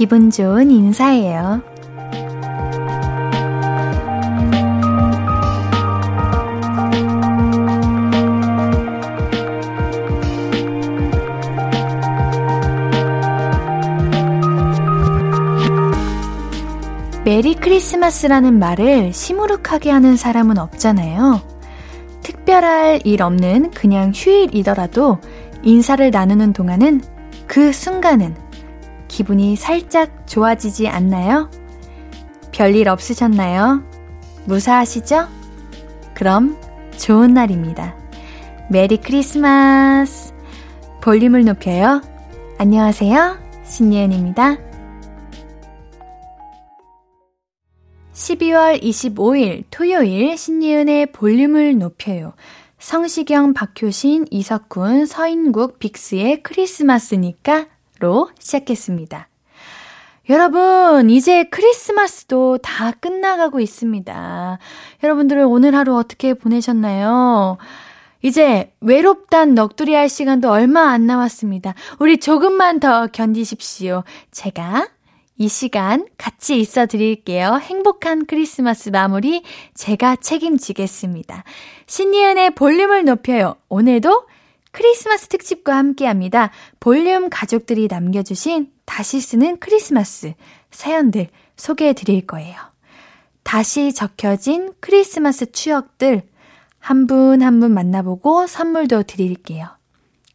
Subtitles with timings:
[0.00, 1.60] 기분 좋은 인사예요.
[17.26, 21.42] 메리 크리스마스라는 말을 시무룩하게 하는 사람은 없잖아요.
[22.22, 25.18] 특별할 일 없는 그냥 휴일이더라도
[25.62, 27.02] 인사를 나누는 동안은
[27.46, 28.39] 그 순간은
[29.20, 31.50] 기분이 살짝 좋아지지 않나요?
[32.52, 33.82] 별일 없으셨나요?
[34.46, 35.28] 무사하시죠?
[36.14, 36.58] 그럼
[36.96, 37.94] 좋은 날입니다.
[38.70, 40.32] 메리 크리스마스!
[41.02, 42.00] 볼륨을 높여요.
[42.56, 43.36] 안녕하세요.
[43.66, 44.56] 신예은입니다.
[48.14, 52.32] 12월 25일 토요일 신예은의 볼륨을 높여요.
[52.78, 57.66] 성시경, 박효신, 이석훈, 서인국, 빅스의 크리스마스니까
[58.00, 59.28] 로 시작했습니다.
[60.30, 64.58] 여러분, 이제 크리스마스도 다 끝나가고 있습니다.
[65.02, 67.58] 여러분들은 오늘 하루 어떻게 보내셨나요?
[68.22, 71.74] 이제 외롭단 넋두리 할 시간도 얼마 안 남았습니다.
[71.98, 74.04] 우리 조금만 더 견디십시오.
[74.30, 74.88] 제가
[75.36, 77.58] 이 시간 같이 있어 드릴게요.
[77.60, 79.42] 행복한 크리스마스 마무리
[79.74, 81.44] 제가 책임지겠습니다.
[81.86, 83.56] 신이은의 볼륨을 높여요.
[83.68, 84.29] 오늘도
[84.72, 86.50] 크리스마스 특집과 함께 합니다.
[86.78, 90.34] 볼륨 가족들이 남겨주신 다시 쓰는 크리스마스
[90.70, 92.56] 사연들 소개해 드릴 거예요.
[93.42, 96.22] 다시 적혀진 크리스마스 추억들
[96.78, 99.68] 한 분 한분 만나보고 선물도 드릴게요.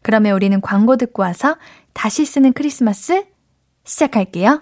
[0.01, 1.57] 그러면 우리는 광고 듣고 와서
[1.93, 3.25] 다시 쓰는 크리스마스
[3.83, 4.61] 시작할게요.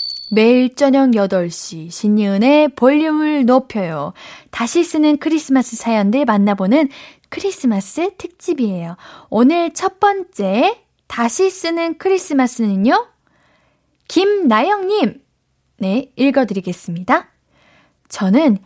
[0.33, 4.13] 매일 저녁 8시 신예은의 볼륨을 높여요.
[4.49, 6.87] 다시 쓰는 크리스마스 사연들 만나보는
[7.27, 8.95] 크리스마스 특집이에요.
[9.29, 13.07] 오늘 첫 번째 다시 쓰는 크리스마스는요.
[14.07, 15.21] 김나영님.
[15.79, 17.27] 네, 읽어드리겠습니다.
[18.07, 18.57] 저는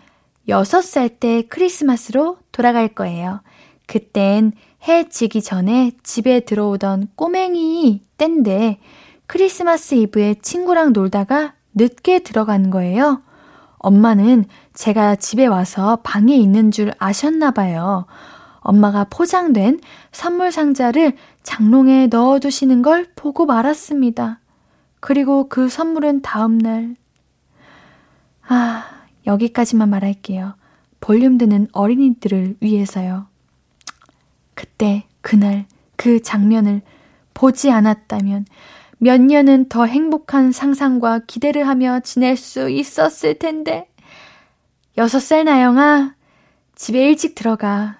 [0.47, 3.42] 6살 때 크리스마스로 돌아갈 거예요.
[3.88, 4.52] 그땐
[4.88, 8.80] 해 지기 전에 집에 들어오던 꼬맹이 땐데
[9.26, 13.22] 크리스마스 이브에 친구랑 놀다가 늦게 들어간 거예요.
[13.78, 18.06] 엄마는 제가 집에 와서 방에 있는 줄 아셨나 봐요.
[18.59, 19.80] 엄마가 포장된
[20.12, 24.40] 선물 상자를 장롱에 넣어두시는 걸 보고 말았습니다.
[25.00, 26.96] 그리고 그 선물은 다음날.
[28.47, 28.85] 아,
[29.28, 30.56] 여기까지만 말할게요.
[31.00, 33.28] 볼륨 드는 어린이들을 위해서요.
[34.56, 36.81] 그때, 그날, 그 장면을
[37.35, 38.46] 보지 않았다면
[38.98, 43.90] 몇 년은 더 행복한 상상과 기대를 하며 지낼 수 있었을 텐데.
[44.98, 46.16] 여섯 살 나영아,
[46.76, 47.98] 집에 일찍 들어가.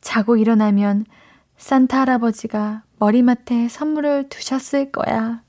[0.00, 1.06] 자고 일어나면
[1.56, 5.42] 산타 할아버지가 머리맡에 선물을 두셨을 거야.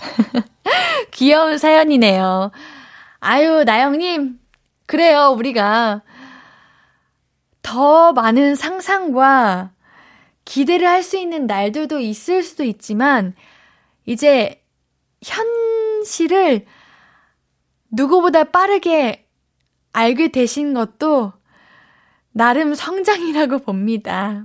[1.12, 2.52] 귀여운 사연이네요.
[3.20, 4.38] 아유, 나영님.
[4.86, 6.02] 그래요, 우리가
[7.62, 9.70] 더 많은 상상과
[10.50, 13.36] 기대를 할 수 있는 날들도 있을 수도 있지만,
[14.04, 14.64] 이제
[15.22, 16.66] 현실을
[17.90, 19.28] 누구보다 빠르게
[19.92, 21.32] 알게 되신 것도
[22.32, 24.44] 나름 성장이라고 봅니다.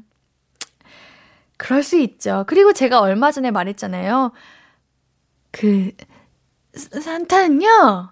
[1.58, 2.44] 그럴 수 있죠.
[2.46, 4.32] 그리고 제가 얼마 전에 말했잖아요.
[5.50, 5.92] 그,
[6.76, 8.12] 산타는요,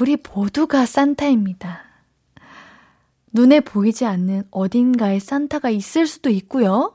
[0.00, 1.91] 우리 모두가 산타입니다.
[3.32, 6.94] 눈에 보이지 않는 어딘가에 산타가 있을 수도 있고요.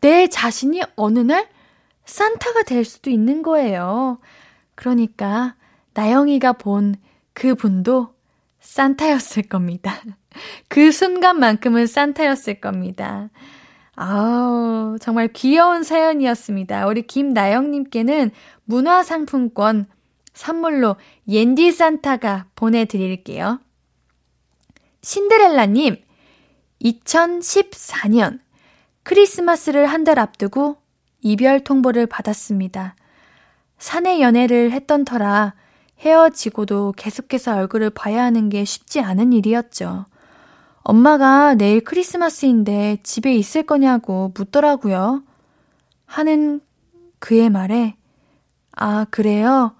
[0.00, 1.48] 내 자신이 어느 날
[2.04, 4.18] 산타가 될 수도 있는 거예요.
[4.74, 5.54] 그러니까
[5.94, 6.94] 나영이가 본
[7.40, 8.14] 그 분도
[8.60, 9.94] 산타였을 겁니다.
[10.68, 13.30] 그 순간만큼은 산타였을 겁니다.
[13.94, 16.86] 아우, 정말 귀여운 사연이었습니다.
[16.86, 18.30] 우리 김나영님께는
[18.64, 19.86] 문화상품권
[20.34, 20.96] 선물로
[21.28, 23.58] 옌디 산타가 보내드릴게요.
[25.02, 25.96] 신데렐라님,
[26.82, 28.40] 2014년
[29.02, 30.76] 크리스마스를 한 달 앞두고
[31.22, 32.96] 이별 통보를 받았습니다.
[33.78, 35.54] 사내 연애를 했던 터라
[36.00, 40.06] 헤어지고도 계속해서 얼굴을 봐야 하는 게 쉽지 않은 일이었죠.
[40.82, 45.22] 엄마가 내일 크리스마스인데 집에 있을 거냐고 묻더라고요.
[46.06, 46.60] 하는
[47.18, 47.96] 그의 말에,
[48.72, 49.74] 아, 그래요?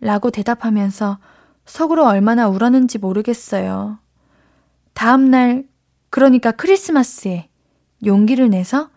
[0.00, 1.18] 라고 대답하면서
[1.64, 3.98] 속으로 얼마나 울었는지 모르겠어요.
[4.96, 5.64] 다음날,
[6.08, 7.50] 그러니까 크리스마스에
[8.06, 8.88] 용기를 내서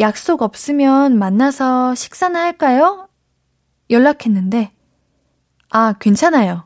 [0.00, 3.08] 약속 없으면 만나서 식사나 할까요?
[3.90, 4.72] 연락했는데,
[5.70, 6.64] 아, 괜찮아요.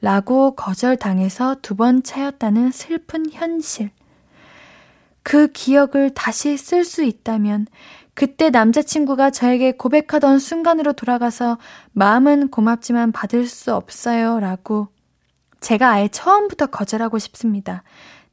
[0.00, 3.90] 라고 거절당해서 두 번 차였다는 슬픈 현실.
[5.22, 7.66] 그 기억을 다시 쓸 수 있다면
[8.14, 11.58] 그때 남자친구가 저에게 고백하던 순간으로 돌아가서
[11.92, 14.88] 마음은 고맙지만 받을 수 없어요 라고
[15.62, 17.82] 제가 아예 처음부터 거절하고 싶습니다.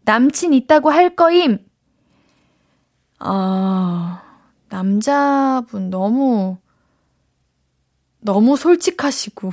[0.01, 1.65] 남친 있다고 할 거임!
[3.19, 4.21] 아,
[4.69, 6.57] 남자분 너무,
[8.19, 9.51] 너무 솔직하시고,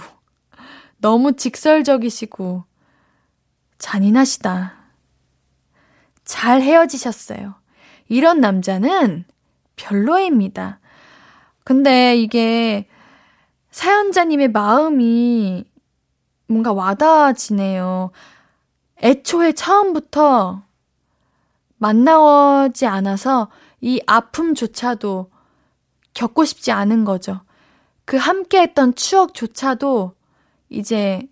[0.99, 2.65] 너무 직설적이시고,
[3.79, 4.75] 잔인하시다.
[6.25, 7.55] 잘 헤어지셨어요.
[8.09, 9.25] 이런 남자는
[9.77, 10.81] 별로입니다.
[11.65, 12.89] 근데 이게
[13.71, 15.65] 사연자님의 마음이
[16.47, 18.11] 뭔가 와닿아지네요.
[19.03, 20.63] 애초에 처음부터
[21.79, 23.49] 만나지 않아서
[23.81, 25.31] 이 아픔조차도
[26.15, 27.41] 겪고 싶지 않은 거죠.
[28.05, 30.15] 그 함께 했던 추억조차도
[30.71, 31.29] 이제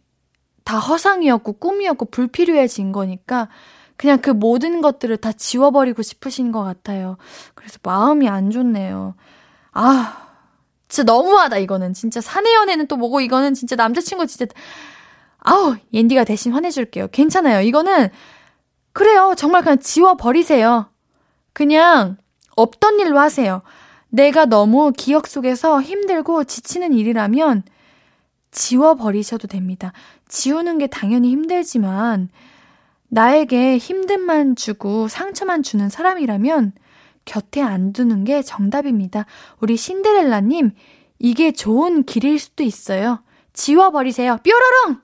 [0.65, 3.49] 다 허상이었고 꿈이었고 불필요해진 거니까
[3.97, 7.17] 그냥 그 모든 것들을 다 지워버리고 싶으신 것 같아요.
[7.55, 9.15] 그래서 마음이 안 좋네요.
[9.73, 10.29] 아,
[10.89, 11.95] 진짜 너무하다, 이거는.
[11.95, 14.47] 진짜 사내 연애는 또 뭐고, 이거는 진짜 남자친구 진짜,
[15.45, 17.09] 아우, 옌디가 대신 화내줄게요.
[17.13, 17.61] 괜찮아요.
[17.61, 18.09] 이거는,
[18.93, 19.35] 그래요.
[19.37, 20.91] 정말 그냥 지워버리세요.
[21.53, 22.17] 그냥,
[22.57, 23.63] 없던 일로 하세요.
[24.09, 27.63] 내가 너무 기억 속에서 힘들고 지치는 일이라면,
[28.53, 29.93] 지워버리셔도 됩니다.
[30.29, 32.31] 지우는 게 당연히 힘들지만,
[33.09, 36.73] 나에게 힘듦만 주고 상처만 주는 사람이라면
[37.27, 39.27] 곁에 안 두는 게 정답입니다.
[39.61, 40.71] 우리 신데렐라님,
[41.19, 43.23] 이게 좋은 길일 수도 있어요.
[43.53, 44.39] 지워버리세요.
[44.43, 45.03] 뾰로롱!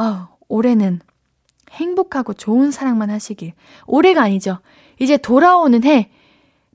[0.00, 1.00] 아, 올해는
[1.72, 3.52] 행복하고 좋은 사랑만 하시길.
[3.86, 4.60] 올해가 아니죠.
[5.00, 6.10] 이제 돌아오는 해,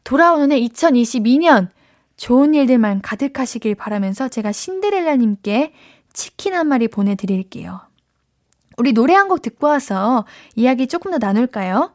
[0.04, 1.70] 돌아오는 해 2022년
[2.18, 5.74] 좋은 일들만 가득하시길 바라면서 제가 신데렐라님께
[6.12, 7.80] 치킨 한 마리 보내드릴게요.
[8.78, 10.25] 우리 노래 한 곡 듣고 와서
[10.56, 11.94] 이야기 조금 더 나눌까요?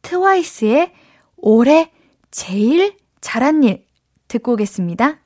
[0.00, 0.92] 트와이스의
[1.36, 1.90] 올해
[2.30, 3.84] 제일 잘한 일
[4.28, 5.18] 듣고 오겠습니다.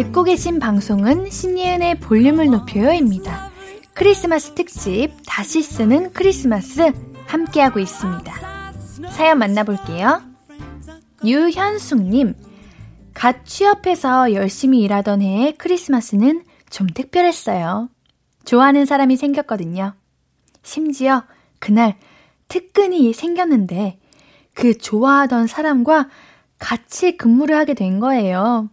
[0.00, 3.50] 듣고 계신 방송은 신예은의 볼륨을 높여요입니다.
[3.92, 6.90] 크리스마스 특집 다시 쓰는 크리스마스
[7.26, 8.32] 함께하고 있습니다.
[9.10, 10.22] 사연 만나볼게요.
[11.22, 12.34] 유현숙님,
[13.12, 17.90] 갓 취업해서 열심히 일하던 해의 크리스마스는 좀 특별했어요.
[18.46, 19.92] 좋아하는 사람이 생겼거든요.
[20.62, 21.24] 심지어
[21.58, 21.98] 그날
[22.48, 23.98] 특근이 생겼는데
[24.54, 26.08] 그 좋아하던 사람과
[26.58, 28.70] 같이 근무를 하게 된 거예요.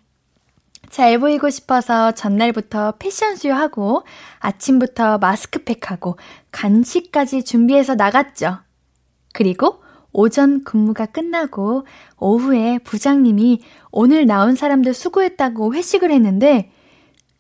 [0.90, 4.04] 잘 보이고 싶어서 전날부터 패션쇼 하고
[4.40, 6.18] 아침부터 마스크팩하고
[6.52, 8.60] 간식까지 준비해서 나갔죠.
[9.34, 9.82] 그리고
[10.14, 11.86] 오전 근무가 끝나고
[12.18, 16.72] 오후에 부장님이 오늘 나온 사람들 수고했다고 회식을 했는데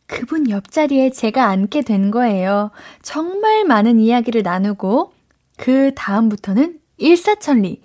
[0.05, 2.71] 그분 옆자리에 제가 앉게 된 거예요.
[3.01, 5.13] 정말 많은 이야기를 나누고
[5.57, 7.81] 그 다음부터는 일사천리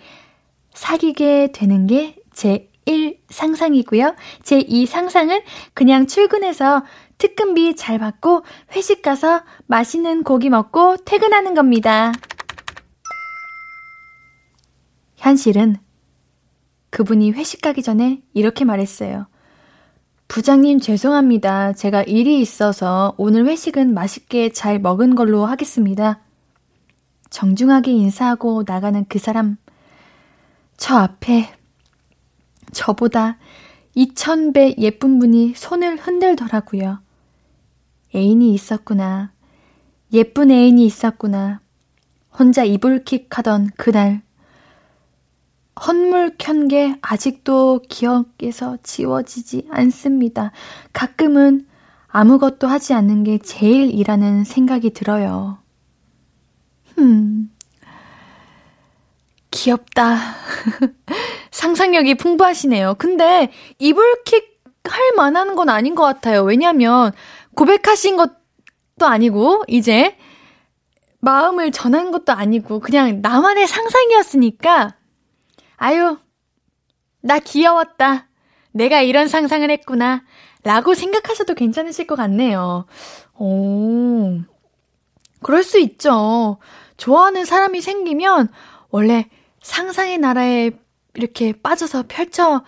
[0.75, 4.15] 사귀게 되는 게 제 1 상상이고요.
[4.43, 5.41] 제2 상상은
[5.75, 6.83] 그냥 출근해서
[7.19, 12.13] 특근비 잘 받고 회식 가서 맛있는 고기 먹고 퇴근하는 겁니다.
[15.17, 15.77] 현실은
[16.91, 19.27] 그분이 회식 가기 전에 이렇게 말했어요.
[20.27, 21.75] 부장님 죄송합니다.
[21.75, 26.21] 제가 일이 있어서 오늘 회식은 맛있게 잘 먹은 걸로 하겠습니다.
[27.31, 29.57] 정중하게 인사하고 나가는 그 사람.
[30.77, 31.55] 저 앞에
[32.73, 33.39] 저보다
[33.97, 37.01] 2000배 예쁜 분이 손을 흔들더라고요.
[38.15, 39.33] 애인이 있었구나.
[40.13, 41.61] 예쁜 애인이 있었구나.
[42.39, 44.23] 혼자 이불킥 하던 그날.
[45.87, 50.53] 헛물 켠 게 아직도 기억에서 지워지지 않습니다.
[50.93, 51.67] 가끔은
[52.09, 55.59] 아무것도 하지 않는 게 제일 이라는 생각이 들어요.
[56.95, 57.51] 흠.
[59.53, 60.19] 귀엽다.
[61.53, 62.97] 상상력이 풍부하시네요.
[62.99, 64.53] 근데 이불킥
[64.85, 66.43] 할 만한 건 아닌 것 같아요.
[66.43, 67.13] 왜냐면
[67.55, 70.17] 고백하신 것도 아니고 이제
[71.21, 74.97] 마음을 전한 것도 아니고 그냥 나만의 상상이었으니까
[75.77, 76.19] 아유
[77.21, 78.29] 나 귀여웠다.
[78.73, 80.25] 내가 이런 상상을 했구나.
[80.65, 82.87] 라고 생각하셔도 괜찮으실 것 같네요.
[83.37, 84.39] 오,
[85.43, 86.59] 그럴 수 있죠.
[86.97, 88.49] 좋아하는 사람이 생기면
[88.91, 89.29] 원래
[89.63, 90.73] 상상의 나라에
[91.15, 92.63] 이렇게 빠져서 펼쳐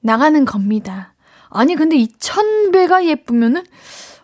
[0.00, 1.14] 나가는 겁니다.
[1.50, 3.64] 아니, 근데 이 천배가 예쁘면은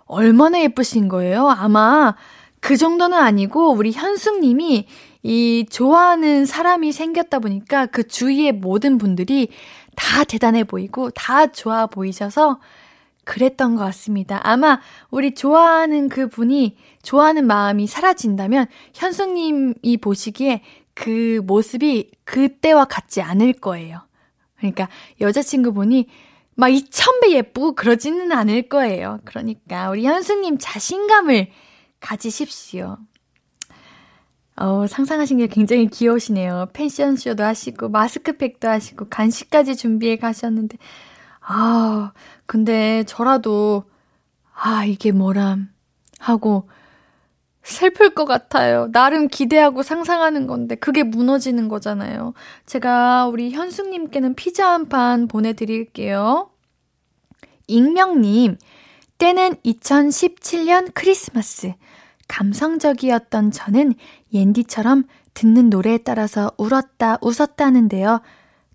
[0.06, 1.48] 얼마나 예쁘신 거예요?
[1.48, 2.14] 아마
[2.60, 4.86] 그 정도는 아니고 우리 현숙님이
[5.22, 9.48] 이 좋아하는 사람이 생겼다 보니까 그 주위의 모든 분들이
[9.96, 12.60] 다 대단해 보이고 다 좋아 보이셔서
[13.24, 14.40] 그랬던 것 같습니다.
[14.42, 20.62] 아마 우리 좋아하는 그 분이 좋아하는 마음이 사라진다면 현숙님이 보시기에
[20.94, 24.06] 그 모습이 그때와 같지 않을 거예요.
[24.56, 24.88] 그러니까
[25.20, 26.06] 여자친구분이
[26.54, 29.20] 막 이천배 예쁘고 그러지는 않을 거예요.
[29.24, 31.50] 그러니까 우리 현숙님 자신감을
[32.00, 32.98] 가지십시오.
[34.56, 36.68] 어, 상상하신 게 굉장히 귀여우시네요.
[36.72, 40.78] 패션쇼도 하시고, 마스크팩도 하시고, 간식까지 준비해 가셨는데,
[41.40, 42.12] 아,
[42.46, 43.84] 근데 저라도,
[44.54, 45.70] 아, 이게 뭐람,
[46.20, 46.68] 하고,
[47.64, 48.88] 슬플 것 같아요.
[48.92, 52.34] 나름 기대하고 상상하는 건데, 그게 무너지는 거잖아요.
[52.66, 56.50] 제가 우리 현숙님께는 피자 한 판 보내드릴게요.
[57.66, 58.58] 익명님,
[59.18, 61.72] 때는 2017년 크리스마스.
[62.28, 63.94] 감성적이었던 저는
[64.32, 65.04] 옌디처럼
[65.34, 68.20] 듣는 노래에 따라서 울었다, 웃었다는데요.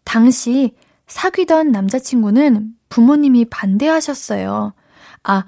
[0.03, 0.75] 당시
[1.07, 4.73] 사귀던 남자친구는 부모님이 반대하셨어요.
[5.23, 5.43] 아,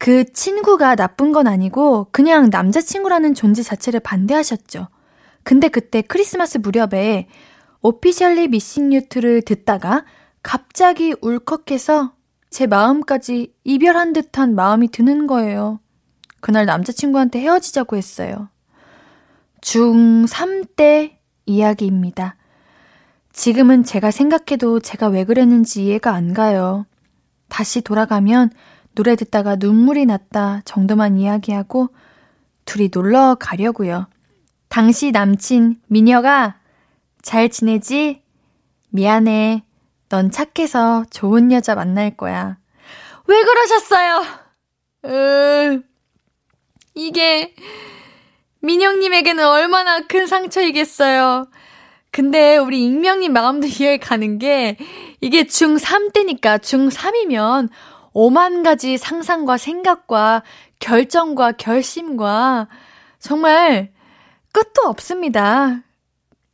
[0.00, 4.88] 그 친구가 나쁜 건 아니고 그냥 남자친구라는 존재 자체를 반대하셨죠.
[5.42, 7.28] 근데 그때 크리스마스 무렵에
[7.82, 10.06] 오피셜리 미싱 유트를 듣다가
[10.42, 12.14] 갑자기 울컥해서
[12.48, 15.80] 제 마음까지 이별한 듯한 마음이 드는 거예요.
[16.40, 18.48] 그날 남자친구한테 헤어지자고 했어요.
[19.60, 22.36] 중3 때 이야기입니다.
[23.34, 26.86] 지금은 제가 생각해도 제가 왜 그랬는지 이해가 안 가요.
[27.50, 28.48] 다시 돌아가면
[28.94, 31.88] 노래 듣다가 눈물이 났다 정도만 이야기하고
[32.64, 34.08] 둘이 놀러 가려고요.
[34.68, 36.56] 당시 남친 미녀가
[37.22, 38.22] 잘 지내지?
[38.90, 39.64] 미안해.
[40.08, 42.58] 넌 착해서 좋은 여자 만날 거야.
[43.26, 44.24] 왜 그러셨어요?
[45.06, 45.82] 으,
[46.94, 47.54] 이게
[48.60, 51.46] 민영님에게는 얼마나 큰 상처이겠어요.
[52.10, 54.76] 근데 우리 익명님 마음도 이해 가는 게
[55.20, 57.68] 이게 중3 때니까 중3이면
[58.12, 60.42] 오만 가지 상상과 생각과
[60.78, 62.68] 결정과 결심과
[63.18, 63.92] 정말
[64.52, 65.82] 끝도 없습니다.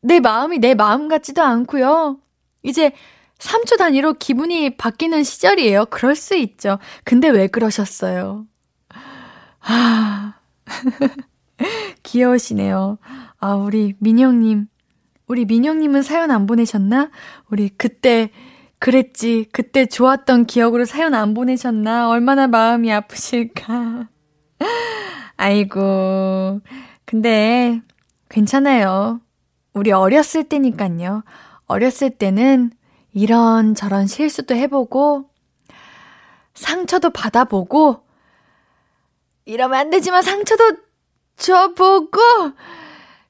[0.03, 2.19] 내 마음이 내 마음 같지도 않고요.
[2.63, 2.93] 이제
[3.39, 5.87] 3초 단위로 기분이 바뀌는 시절이에요.
[5.87, 6.79] 그럴 수 있죠.
[7.05, 8.47] 근데 왜 그러셨어요?
[9.61, 10.35] 아,
[12.03, 12.99] 귀여우시네요.
[13.39, 14.67] 아, 우리 민영님.
[15.27, 17.11] 우리 민영님은 사연 안 보내셨나?
[17.51, 18.31] 우리 그때
[18.79, 19.49] 그랬지.
[19.53, 22.09] 그때 좋았던 기억으로 사연 안 보내셨나?
[22.09, 24.09] 얼마나 마음이 아프실까.
[25.37, 26.61] 아이고.
[27.05, 27.81] 근데
[28.29, 29.21] 괜찮아요.
[29.73, 31.23] 우리 어렸을 때니까요.
[31.67, 32.71] 어렸을 때는
[33.13, 35.31] 이런저런 실수도 해보고,
[36.55, 38.03] 상처도 받아보고,
[39.47, 40.77] 이러면 안 되지만 상처도
[41.37, 42.21] 줘보고,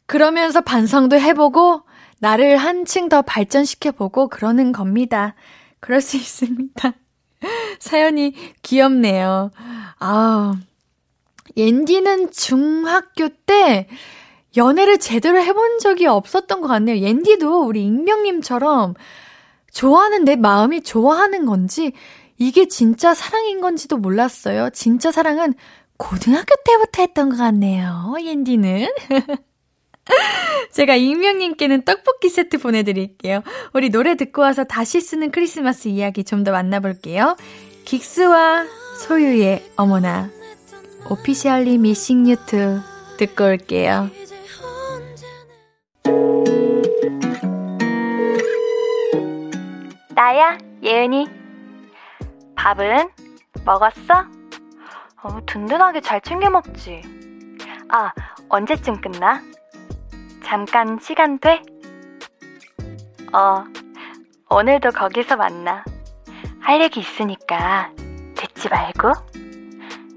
[0.06, 1.85] 그러면서 반성도 해보고,
[2.20, 5.34] 나를 한층 더 발전시켜보고 그러는 겁니다.
[5.80, 6.94] 그럴 수 있습니다.
[7.78, 9.50] 사연이 귀엽네요.
[9.98, 10.54] 아,
[11.56, 13.88] 옌디는 중학교 때
[14.56, 16.98] 연애를 제대로 해본 적이 없었던 것 같네요.
[16.98, 18.94] 옌디도 우리 익명님처럼
[19.70, 21.92] 좋아하는 내 마음이 좋아하는 건지
[22.38, 24.70] 이게 진짜 사랑인 건지도 몰랐어요.
[24.70, 25.54] 진짜 사랑은
[25.98, 28.14] 고등학교 때부터 했던 것 같네요.
[28.20, 28.88] 옌디는.
[30.72, 33.42] 제가 익명님께는 떡볶이 세트 보내드릴게요.
[33.72, 37.36] 우리 노래 듣고 와서 다시 쓰는 크리스마스 이야기 좀 더 만나볼게요.
[37.86, 38.66] 긱스와
[39.00, 40.30] 소유의 어머나
[41.10, 42.80] 오피셜리 미싱 뉴트
[43.18, 44.10] 듣고 올게요.
[50.14, 51.26] 나야, 예은이.
[52.54, 53.08] 밥은
[53.64, 54.24] 먹었어?
[55.22, 57.02] 어, 든든하게 잘 챙겨 먹지.
[57.88, 58.12] 아,
[58.48, 59.42] 언제쯤 끝나?
[60.46, 61.60] 잠깐 시간 돼?
[63.32, 63.64] 어,
[64.48, 65.84] 오늘도 거기서 만나.
[66.60, 67.90] 할 얘기 있으니까
[68.36, 69.12] 듣지 말고.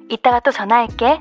[0.07, 1.19] 이따가 또 전화할게.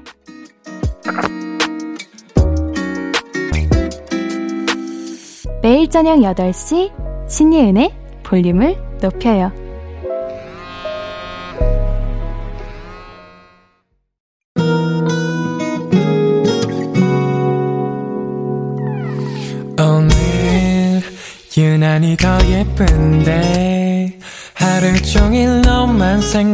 [5.63, 9.51] 매일 저녁 8시 신예은의 볼륨을 높여요.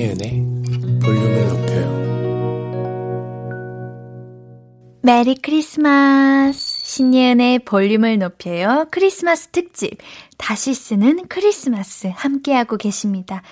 [0.00, 0.30] 신예은의
[1.02, 2.00] 볼륨을 높여요.
[5.02, 6.86] 메리 크리스마스!
[6.86, 8.86] 신예은의 볼륨을 높여요.
[8.90, 9.98] 크리스마스 특집.
[10.38, 13.42] 다시 쓰는 크리스마스 함께하고 계십니다.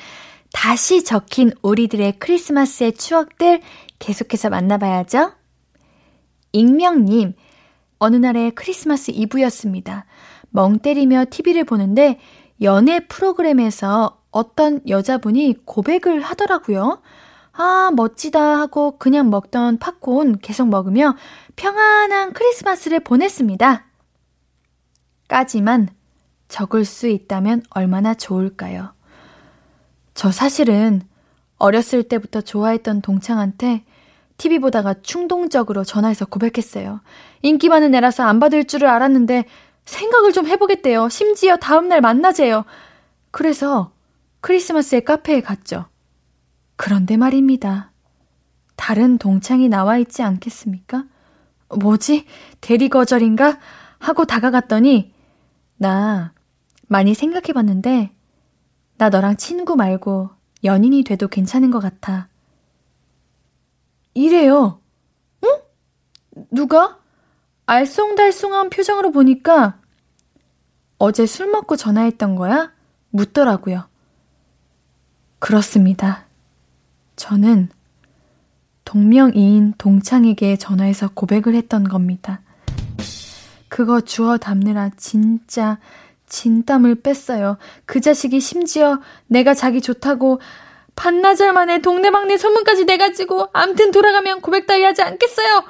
[0.54, 3.60] 다시 적힌 우리들의 크리스마스의 추억들
[3.98, 5.32] 계속해서 만나봐야죠.
[6.52, 7.34] 익명님,
[7.98, 10.06] 어느 날의 크리스마스 이브였습니다.
[10.48, 12.18] 멍 때리며 TV를 보는데
[12.62, 17.00] 연애 프로그램에서 어떤 여자분이 고백을 하더라고요.
[17.52, 21.16] 아, 멋지다 하고 그냥 먹던 팝콘 계속 먹으며
[21.56, 23.84] 평안한 크리스마스를 보냈습니다.
[25.26, 25.88] 까지만
[26.48, 28.94] 적을 수 있다면 얼마나 좋을까요?
[30.14, 31.02] 저 사실은
[31.58, 33.84] 어렸을 때부터 좋아했던 동창한테
[34.36, 37.00] TV 보다가 충동적으로 전화해서 고백했어요.
[37.42, 39.44] 인기 많은 애라서 안 받을 줄을 알았는데
[39.84, 41.08] 생각을 좀 해보겠대요.
[41.08, 42.64] 심지어 다음날 만나재요.
[43.30, 43.90] 그래서
[44.40, 45.86] 크리스마스에 카페에 갔죠.
[46.76, 47.92] 그런데 말입니다.
[48.76, 51.04] 다른 동창이 나와 있지 않겠습니까?
[51.76, 52.26] 뭐지?
[52.60, 53.58] 대리거절인가?
[53.98, 55.12] 하고 다가갔더니,
[55.76, 56.32] 나
[56.86, 58.14] 많이 생각해 봤는데,
[58.96, 60.30] 나 너랑 친구 말고
[60.64, 62.28] 연인이 돼도 괜찮은 것 같아.
[64.14, 64.80] 이래요.
[65.44, 65.50] 응?
[66.50, 66.98] 누가?
[67.66, 69.80] 알쏭달쏭한 표정으로 보니까
[70.98, 72.72] 어제 술 먹고 전화했던 거야?
[73.10, 73.88] 묻더라고요.
[75.38, 76.24] 그렇습니다.
[77.16, 77.68] 저는
[78.84, 82.40] 동명이인 동창에게 전화해서 고백을 했던 겁니다.
[83.68, 85.78] 그거 주워 담느라 진짜
[86.26, 87.58] 진땀을 뺐어요.
[87.84, 90.40] 그 자식이 심지어 내가 자기 좋다고
[90.96, 95.64] 반나절 만에 동네방네 소문까지 내가지고 암튼 돌아가면 고백 따위 하지 않겠어요?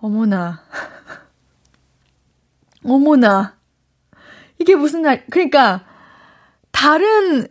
[0.00, 0.62] 어머나.
[2.84, 3.56] 어머나.
[4.58, 5.84] 이게 무슨 날, 그러니까,
[6.70, 7.46] 다른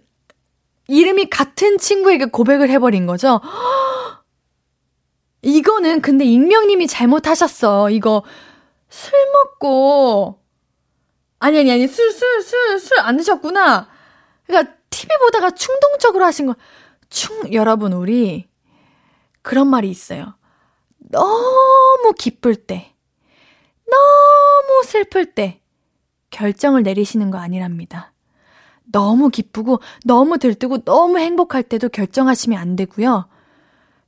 [0.89, 3.39] 이름이 같은 친구에게 고백을 해버린 거죠.
[5.41, 7.89] 이거는 근데 익명님이 잘못하셨어.
[7.91, 8.23] 이거
[8.89, 10.41] 술 먹고
[11.39, 13.88] 아니 아니 아니 술 술 술 술 안 드셨구나.
[14.45, 16.56] 그러니까 TV 보다가 충동적으로 하신 거.
[17.10, 18.49] 충 여러분 우리
[19.41, 20.36] 그런 말이 있어요.
[20.97, 22.93] 너무 기쁠 때,
[23.89, 25.62] 너무 슬플 때
[26.30, 28.13] 결정을 내리시는 거 아니랍니다.
[28.91, 33.28] 너무 기쁘고 너무 들뜨고 너무 행복할 때도 결정하시면 안 되고요.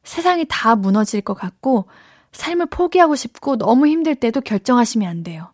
[0.03, 1.85] 세상이 다 무너질 것 같고
[2.31, 5.51] 삶을 포기하고 싶고 너무 힘들 때도 결정하시면 안 돼요.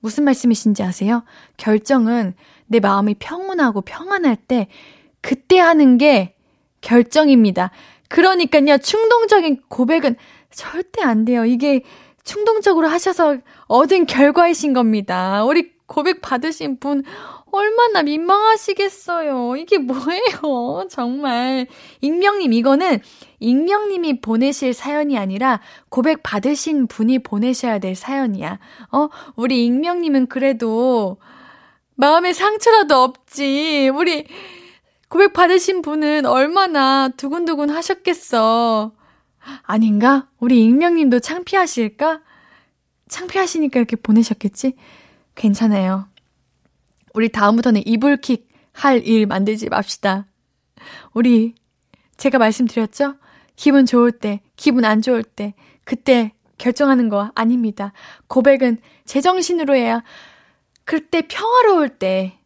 [0.00, 1.24] 무슨 말씀이신지 아세요?
[1.56, 2.34] 결정은
[2.66, 4.68] 내 마음이 평온하고 평안할 때
[5.20, 6.34] 그때 하는 게
[6.82, 7.70] 결정입니다.
[8.08, 10.16] 그러니까요, 충동적인 고백은
[10.50, 11.46] 절대 안 돼요.
[11.46, 11.82] 이게
[12.22, 15.44] 충동적으로 하셔서 얻은 결과이신 겁니다.
[15.44, 17.02] 우리 고백 받으신 분
[17.54, 19.56] 얼마나 민망하시겠어요.
[19.56, 20.86] 이게 뭐예요?
[20.90, 21.66] 정말.
[22.00, 23.00] 익명님, 이거는
[23.40, 28.58] 익명님이 보내실 사연이 아니라 고백 받으신 분이 보내셔야 될 사연이야.
[28.92, 31.18] 어, 우리 익명님은 그래도
[31.94, 33.90] 마음에 상처라도 없지.
[33.94, 34.26] 우리
[35.08, 38.92] 고백 받으신 분은 얼마나 두근두근 하셨겠어.
[39.62, 40.28] 아닌가?
[40.40, 42.22] 우리 익명님도 창피하실까?
[43.08, 44.74] 창피하시니까 이렇게 보내셨겠지?
[45.34, 46.08] 괜찮아요.
[47.14, 50.26] 우리 다음부터는 이불킥 할 일 만들지 맙시다.
[51.12, 51.54] 우리,
[52.16, 53.14] 제가 말씀드렸죠?
[53.56, 57.92] 기분 좋을 때, 기분 안 좋을 때, 그때 결정하는 거 아닙니다.
[58.26, 60.02] 고백은 제정신으로 해야,
[60.84, 62.38] 그때 평화로울 때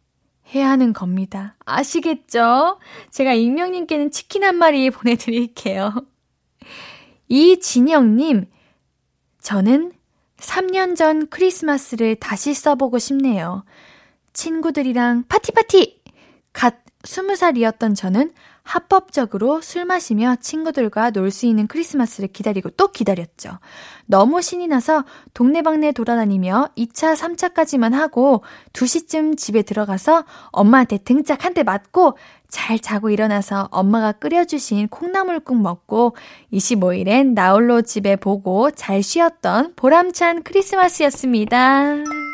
[0.53, 1.55] 해야 하는 겁니다.
[1.65, 2.79] 아시겠죠?
[3.09, 5.93] 제가 익명님께는 치킨 한 마리 보내드릴게요.
[7.27, 8.45] 이진영님,
[9.41, 9.93] 저는
[10.37, 13.63] 3년 전 크리스마스를 다시 써보고 싶네요.
[14.43, 16.01] 친구들이랑 파티파티!
[16.53, 18.31] 갓 20살이었던 저는
[18.63, 23.59] 합법적으로 술 마시며 친구들과 놀 수 있는 크리스마스를 기다리고 또 기다렸죠.
[24.05, 31.63] 너무 신이 나서 동네방네 돌아다니며 2차, 3차까지만 하고 2시쯤 집에 들어가서 엄마한테 등짝 한 대
[31.63, 36.15] 맞고 잘 자고 일어나서 엄마가 끓여주신 콩나물국 먹고
[36.53, 42.28] 25일엔 나홀로 집에 보고 잘 쉬었던 보람찬 크리스마스였습니다.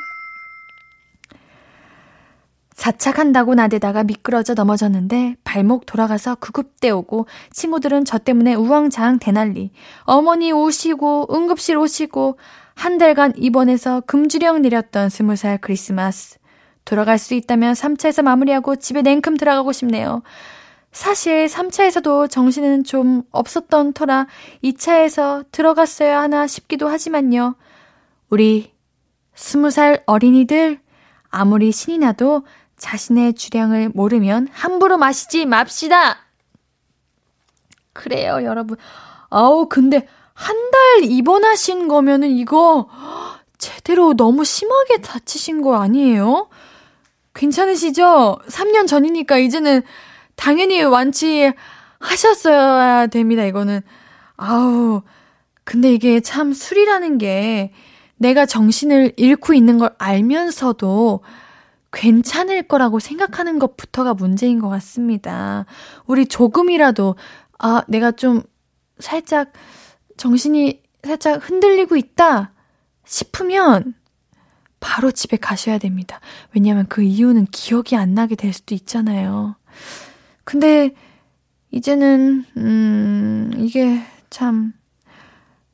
[2.76, 9.72] 자착한다고 나대다가 미끄러져 넘어졌는데 발목 돌아가서 구급대 오고 친구들은 저 때문에 우왕좌왕 대난리.
[10.02, 12.38] 어머니 오시고 응급실 오시고
[12.76, 16.38] 한 달간 입원해서 금주령 내렸던 스무 살 크리스마스.
[16.84, 20.22] 돌아갈 수 있다면 3차에서 마무리하고 집에 냉큼 들어가고 싶네요.
[20.92, 24.28] 사실 3차에서도 정신은 좀 없었던 터라
[24.64, 27.56] 2차에서 들어갔어야 하나 싶기도 하지만요.
[28.30, 28.72] 우리
[29.36, 30.80] 20살 어린이들
[31.30, 32.44] 아무리 신이 나도
[32.90, 36.20] 자신의 주량을 모르면 함부로 마시지 맙시다.
[37.94, 38.78] 그래요, 여러분.
[39.30, 42.88] 아우, 근데 한 달 입원하신 거면은 이거
[43.58, 46.50] 제대로 너무 심하게 다치신 거 아니에요?
[47.34, 48.38] 괜찮으시죠?
[48.48, 49.82] 3년 전이니까 이제는
[50.36, 51.58] 당연히 완치하셨어야
[53.08, 53.82] 됩니다, 이거는.
[54.38, 55.02] 아우,
[55.64, 57.74] 근데 이게 참 술이라는 게
[58.18, 61.24] 내가 정신을 잃고 있는 걸 알면서도
[61.96, 65.66] 괜찮을 거라고 생각하는 것부터가 문제인 것 같습니다.
[66.06, 67.16] 우리 조금이라도,
[67.58, 68.44] 아, 내가 좀
[69.00, 69.54] 살짝
[70.18, 72.52] 정신이 살짝 흔들리고 있다
[73.06, 73.94] 싶으면
[74.80, 76.20] 바로 집에 가셔야 됩니다.
[76.54, 79.56] 왜냐하면 그 이유는 기억이 안 나게 될 수도 있잖아요.
[80.44, 80.94] 근데
[81.72, 84.74] 이제는, 음, 이게 참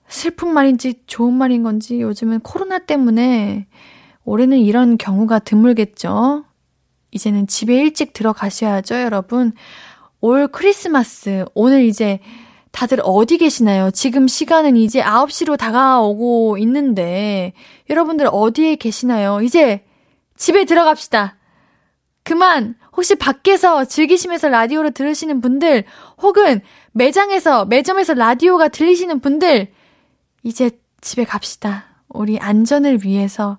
[0.07, 3.67] 슬픈 말인지 좋은 말인 건지 요즘은 코로나 때문에
[4.25, 6.45] 올해는 이런 경우가 드물겠죠?
[7.11, 9.53] 이제는 집에 일찍 들어가셔야죠, 여러분.
[10.21, 12.19] 올 크리스마스, 오늘 이제
[12.71, 13.91] 다들 어디 계시나요?
[13.91, 17.53] 지금 시간은 이제 9시로 다가오고 있는데,
[17.89, 19.41] 여러분들 어디에 계시나요?
[19.41, 19.83] 이제
[20.37, 21.37] 집에 들어갑시다.
[22.23, 22.75] 그만!
[22.95, 25.85] 혹시 밖에서 즐기시면서 라디오를 들으시는 분들,
[26.21, 29.71] 혹은 매장에서, 매점에서 라디오가 들리시는 분들,
[30.43, 31.85] 이제 집에 갑시다.
[32.09, 33.57] 우리 안전을 위해서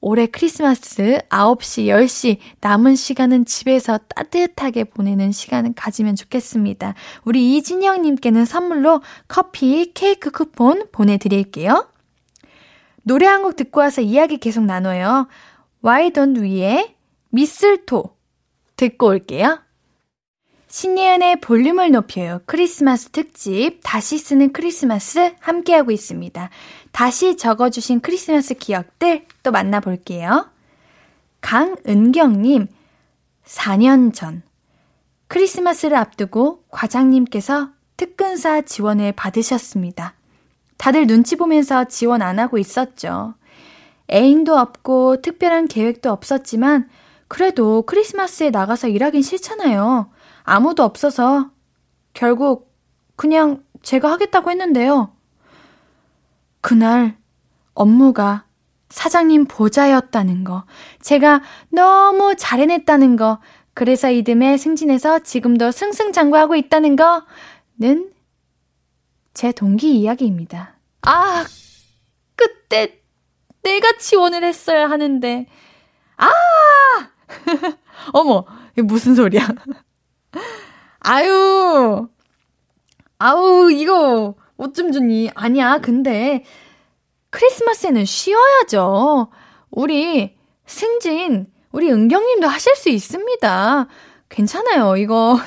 [0.00, 6.94] 올해 크리스마스 9시, 10시 남은 시간은 집에서 따뜻하게 보내는 시간을 가지면 좋겠습니다.
[7.24, 11.88] 우리 이진영님께는 선물로 커피, 케이크 쿠폰 보내드릴게요.
[13.02, 15.28] 노래 한 곡 듣고 와서 이야기 계속 나눠요.
[15.84, 16.94] Why don't we의
[17.30, 18.16] 미슬토
[18.76, 19.60] 듣고 올게요.
[20.68, 22.40] 신예은의 볼륨을 높여요.
[22.46, 26.48] 크리스마스 특집 다시 쓰는 크리스마스 함께하고 있습니다.
[26.92, 30.50] 다시 적어주신 크리스마스 기억들 또 만나볼게요.
[31.40, 32.68] 강은경님,
[33.44, 34.42] 4년 전
[35.28, 40.14] 크리스마스를 앞두고 과장님께서 특근사 지원을 받으셨습니다.
[40.76, 43.34] 다들 눈치 보면서 지원 안 하고 있었죠.
[44.10, 46.88] 애인도 없고 특별한 계획도 없었지만
[47.28, 50.10] 그래도 크리스마스에 나가서 일하긴 싫잖아요.
[50.42, 51.50] 아무도 없어서
[52.12, 52.74] 결국
[53.14, 55.12] 그냥 제가 하겠다고 했는데요.
[56.70, 57.16] 그날
[57.74, 58.44] 업무가
[58.90, 60.66] 사장님 보좌였다는 거,
[61.00, 63.40] 제가 너무 잘 해냈다는 거,
[63.74, 68.12] 그래서 이듬해 승진해서 지금도 승승장구하고 있다는 거는
[69.34, 70.76] 제 동기 이야기입니다.
[71.02, 71.44] 아,
[72.36, 73.02] 그때
[73.64, 75.46] 내가 지원을 했어야 하는데,
[76.18, 76.30] 아!
[78.14, 79.44] 어머, 이게 무슨 소리야.
[81.00, 82.08] 아유,
[83.18, 85.30] 아우, 이거, 어쩜 좋니?
[85.34, 86.44] 아니야, 근데,
[87.30, 89.28] 크리스마스에는 쉬어야죠.
[89.70, 93.88] 우리, 승진, 우리 은경님도 하실 수 있습니다.
[94.28, 95.40] 괜찮아요, 이거는.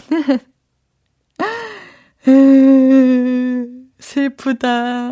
[4.00, 5.12] 슬프다.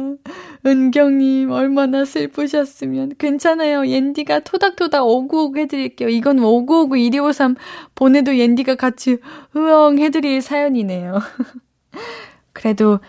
[0.65, 3.13] 은경님, 얼마나 슬프셨으면.
[3.19, 3.87] 괜찮아요.
[3.87, 6.09] 옌디가 토닥토닥 오구오구 해드릴게요.
[6.09, 7.55] 이건 오구오구 1253
[7.95, 9.17] 보내도 옌디가 같이
[9.55, 11.19] 으엉 해드릴 사연이네요.
[12.53, 12.99] 그래도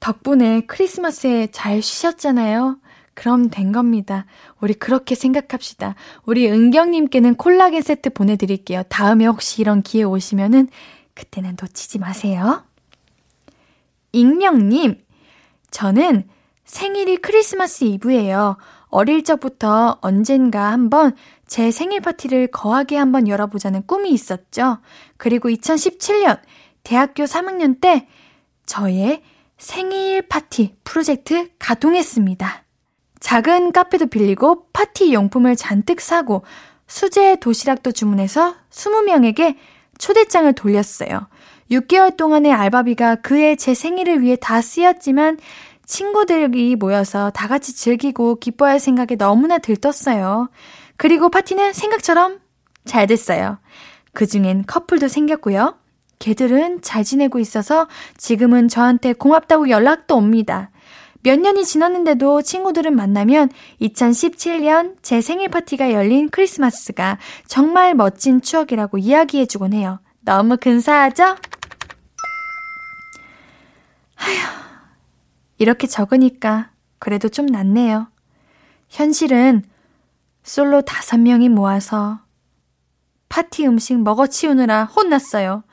[0.00, 2.78] 덕분에 크리스마스에 잘 쉬셨잖아요.
[3.14, 4.24] 그럼 된 겁니다.
[4.60, 5.94] 우리 그렇게 생각합시다.
[6.24, 8.82] 우리 은경님께는 콜라겐 세트 보내드릴게요.
[8.88, 10.68] 다음에 혹시 이런 기회 오시면은
[11.14, 12.64] 그때는 놓치지 마세요.
[14.12, 15.04] 익명님,
[15.70, 16.28] 저는
[16.64, 18.56] 생일이 크리스마스 이브예요.
[18.88, 21.14] 어릴 적부터 언젠가 한번
[21.46, 24.78] 제 생일 파티를 거하게 한번 열어보자는 꿈이 있었죠.
[25.16, 26.40] 그리고 2017년
[26.82, 28.08] 대학교 3학년 때
[28.66, 29.22] 저의
[29.60, 32.64] 생일 파티 프로젝트 가동했습니다.
[33.20, 36.42] 작은 카페도 빌리고 파티 용품을 잔뜩 사고
[36.86, 39.56] 수제 도시락도 주문해서 20명에게
[39.98, 41.28] 초대장을 돌렸어요.
[41.70, 45.38] 6개월 동안의 알바비가 그해 제 생일을 위해 다 쓰였지만
[45.84, 50.48] 친구들이 모여서 다 같이 즐기고 기뻐할 생각에 너무나 들떴어요.
[50.96, 52.40] 그리고 파티는 생각처럼
[52.86, 53.58] 잘 됐어요.
[54.14, 55.79] 그 중엔 커플도 생겼고요.
[56.20, 60.70] 걔들은 잘 지내고 있어서 지금은 저한테 고맙다고 연락도 옵니다.
[61.22, 69.72] 몇 년이 지났는데도 친구들은 만나면 2017년 제 생일 파티가 열린 크리스마스가 정말 멋진 추억이라고 이야기해주곤
[69.72, 69.98] 해요.
[70.20, 71.24] 너무 근사하죠?
[74.16, 74.36] 아휴,
[75.58, 78.08] 이렇게 적으니까 그래도 좀 낫네요.
[78.88, 79.62] 현실은
[80.42, 82.20] 솔로 다섯 명이 모아서
[83.28, 85.64] 파티 음식 먹어치우느라 혼났어요.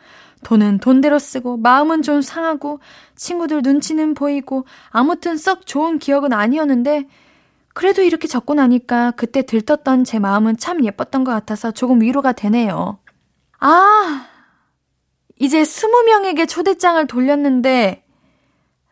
[0.43, 2.79] 돈은 돈대로 쓰고 마음은 좀 상하고
[3.15, 7.07] 친구들 눈치는 보이고 아무튼 썩 좋은 기억은 아니었는데
[7.73, 12.97] 그래도 이렇게 적고 나니까 그때 들떴던 제 마음은 참 예뻤던 것 같아서 조금 위로가 되네요.
[13.59, 14.25] 아,
[15.39, 18.03] 이제 스무 명에게 초대장을 돌렸는데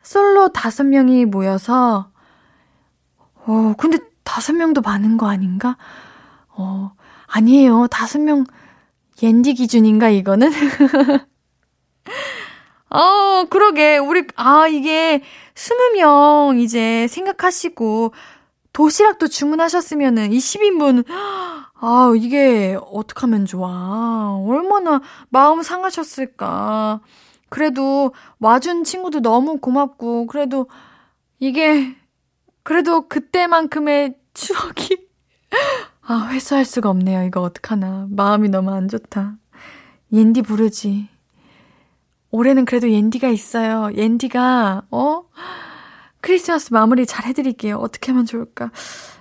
[0.03, 2.11] 솔로 다섯 명이 모여서
[3.47, 5.77] 어, 근데 다섯 명도 많은 거 아닌가?
[6.49, 6.93] 어,
[7.27, 7.87] 아니에요.
[7.87, 8.45] 다섯 명
[9.21, 10.51] 옌디 기준인가 이거는?
[12.89, 13.97] 어, 그러게.
[13.97, 15.21] 우리, 아, 이게
[15.53, 18.13] 20명 이제 생각하시고
[18.73, 24.37] 도시락도 주문하셨으면은 20인분, 아, 이게 어떡하면 좋아.
[24.45, 27.01] 얼마나 마음 상하셨을까.
[27.49, 30.67] 그래도 와준 친구도 너무 고맙고, 그래도
[31.39, 31.95] 이게,
[32.63, 35.07] 그래도 그때만큼의 추억이,
[36.01, 37.23] 아, 회수할 수가 없네요.
[37.23, 38.07] 이거 어떡하나.
[38.09, 39.37] 마음이 너무 안 좋다.
[40.11, 41.14] 옌디 부르지.
[42.35, 43.91] 올해는 그래도 옌디가 있어요.
[43.95, 45.23] 옌디가, 어?
[46.19, 47.77] 크리스마스 마무리 잘 해드릴게요.
[47.77, 48.71] 어떻게 하면 좋을까?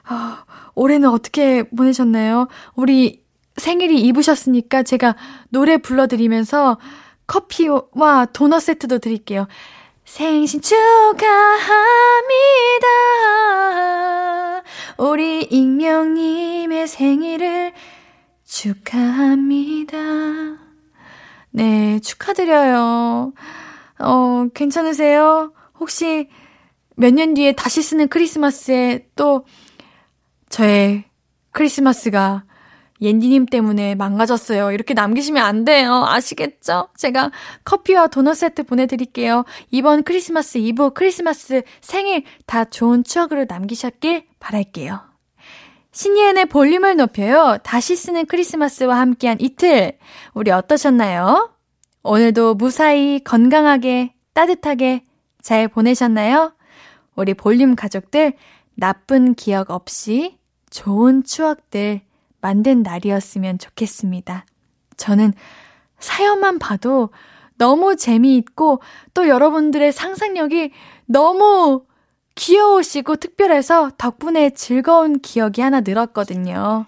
[0.04, 2.48] 아, 올해는 어떻게 보내셨나요?
[2.74, 3.22] 우리
[3.56, 5.14] 생일이 입으셨으니까 제가
[5.48, 6.78] 노래 불러드리면서
[7.28, 9.46] 커피와 도넛 세트도 드릴게요.
[10.04, 11.28] 생신 축하합니다.
[14.98, 17.72] 우리 익명님의 생일을
[18.44, 19.98] 축하합니다.
[21.56, 23.32] 네, 축하드려요.
[24.00, 25.52] 어, 괜찮으세요?
[25.78, 26.28] 혹시
[26.96, 29.44] 몇 년 뒤에 다시 쓰는 크리스마스에 또
[30.48, 31.04] 저의
[31.52, 32.44] 크리스마스가
[33.00, 34.72] 옌디님 때문에 망가졌어요.
[34.72, 36.04] 이렇게 남기시면 안 돼요.
[36.06, 36.88] 아시겠죠?
[36.96, 37.30] 제가
[37.64, 39.44] 커피와 도넛 세트 보내드릴게요.
[39.70, 45.13] 이번 크리스마스 이브, 크리스마스 생일 다 좋은 추억으로 남기셨길 바랄게요.
[45.94, 47.58] 신예은의 볼륨을 높여요.
[47.62, 49.96] 다시 쓰는 크리스마스와 함께한 이틀.
[50.34, 51.52] 우리 어떠셨나요?
[52.02, 55.04] 오늘도 무사히 건강하게 따뜻하게
[55.40, 56.52] 잘 보내셨나요?
[57.14, 58.32] 우리 볼륨 가족들
[58.74, 60.36] 나쁜 기억 없이
[60.68, 62.00] 좋은 추억들
[62.40, 64.46] 만든 날이었으면 좋겠습니다.
[64.96, 65.32] 저는
[66.00, 67.10] 사연만 봐도
[67.56, 68.80] 너무 재미있고
[69.14, 70.72] 또 여러분들의 상상력이
[71.06, 71.84] 너무
[72.34, 76.86] 귀여우시고 특별해서 덕분에 즐거운 기억이 하나 늘었거든요.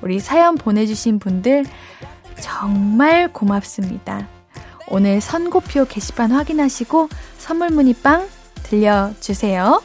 [0.00, 1.64] 우리 사연 보내주신 분들
[2.40, 4.28] 정말 고맙습니다.
[4.88, 8.28] 오늘 선고표 게시판 확인하시고 선물 문의빵
[8.62, 9.82] 들려주세요.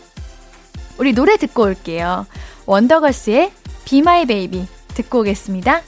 [0.97, 2.25] 우리 노래 듣고 올게요.
[2.65, 3.51] 원더걸스의
[3.85, 5.81] Be My Baby 듣고 오겠습니다.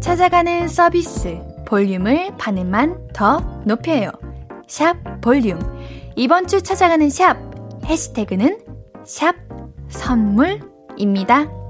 [0.00, 4.10] 찾아가는 서비스 볼륨을 반음만 더 높여요.
[4.66, 5.60] 샵 볼륨
[6.16, 7.36] 이번 주 찾아가는 샵
[7.84, 8.58] 해시태그는
[9.04, 9.36] 샵
[9.88, 11.65] 선물입니다.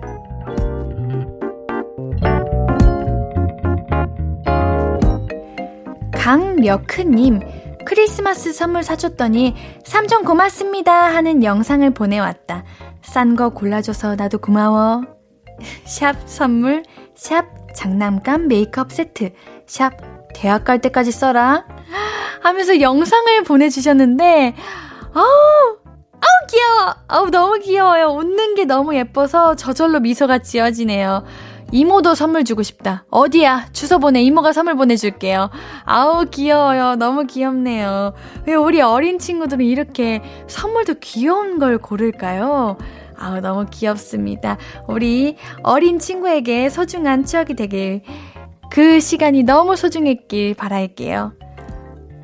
[6.27, 7.39] 강력크님
[7.87, 12.65] 크리스마스 선물 사줬더니 삼촌 고맙습니다 하는 영상을 보내왔다.
[13.01, 15.03] 싼 거 골라줘서 나도 고마워.
[15.87, 16.83] 샵 선물
[17.15, 17.45] 샵
[17.77, 19.35] 장난감 메이크업 세트,
[19.69, 19.93] 샵
[20.35, 21.65] 대학 갈 때까지 써라.
[22.43, 24.57] 하면서 영상을 보내주셨는데,
[25.15, 26.95] 아우, 아우, 귀여워.
[27.07, 28.07] 아우, 너무 귀여워요.
[28.09, 31.23] 웃는 게 너무 예뻐서 저절로 미소가 지어지네요.
[31.73, 33.05] 이모도 선물 주고 싶다.
[33.11, 33.69] 어디야?
[33.73, 34.23] 주소 보내.
[34.23, 35.51] 이모가 선물 보내줄게요.
[35.85, 36.95] 아우, 귀여워요.
[36.97, 38.15] 너무 귀엽네요.
[38.47, 42.77] 왜 우리 어린 친구들은 이렇게 선물도 귀여운 걸 고를까요?
[43.19, 44.59] 아우, 너무 귀엽습니다.
[44.87, 48.03] 우리 어린 친구에게 소중한 추억이 되길,
[48.71, 51.33] 그 시간이 너무 소중했길 바랄게요.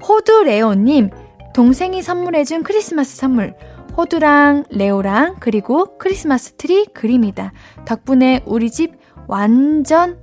[0.07, 1.11] 호두 레오님,
[1.55, 3.55] 동생이 선물해준 크리스마스 선물.
[3.97, 7.53] 호두랑 레오랑 그리고 크리스마스 트리 그림이다.
[7.85, 10.19] 덕분에 우리 집 완전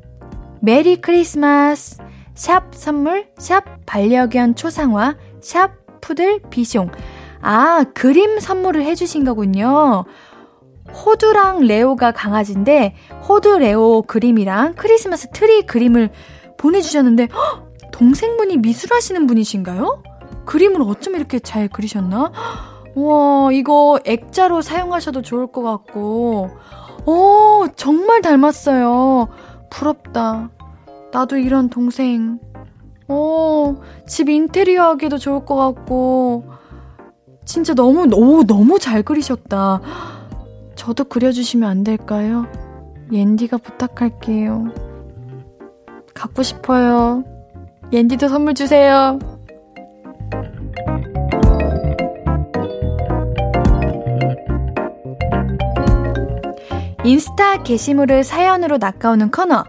[0.61, 1.97] Merry Christmas.
[2.33, 6.89] 샵 선물, 샵 반려견 초상화, 샵 푸들 비숑.
[7.41, 10.05] 아, 그림 선물을 해주신 거군요.
[10.93, 12.95] 호두랑 레오가 강아지인데,
[13.27, 16.09] 호두 레오 그림이랑 크리스마스 트리 그림을
[16.57, 20.03] 보내주셨는데, 헉, 동생분이 미술하시는 분이신가요?
[20.45, 22.31] 그림을 어쩜 이렇게 잘 그리셨나?
[22.95, 26.49] 우와, 이거 액자로 사용하셔도 좋을 것 같고,
[27.05, 29.27] 오, 정말 닮았어요.
[29.69, 30.49] 부럽다.
[31.11, 32.39] 나도 이런 동생.
[33.07, 36.45] 오, 집 인테리어 하기도 좋을 것 같고.
[37.45, 39.81] 진짜 너무, 오, 너무 잘 그리셨다.
[40.75, 42.45] 저도 그려주시면 안 될까요?
[43.11, 44.67] 옌디가 부탁할게요.
[46.13, 47.23] 갖고 싶어요.
[47.91, 49.17] 옌디도 선물 주세요.
[57.09, 59.65] 인스타 게시물을 사연으로 낚아오는 코너.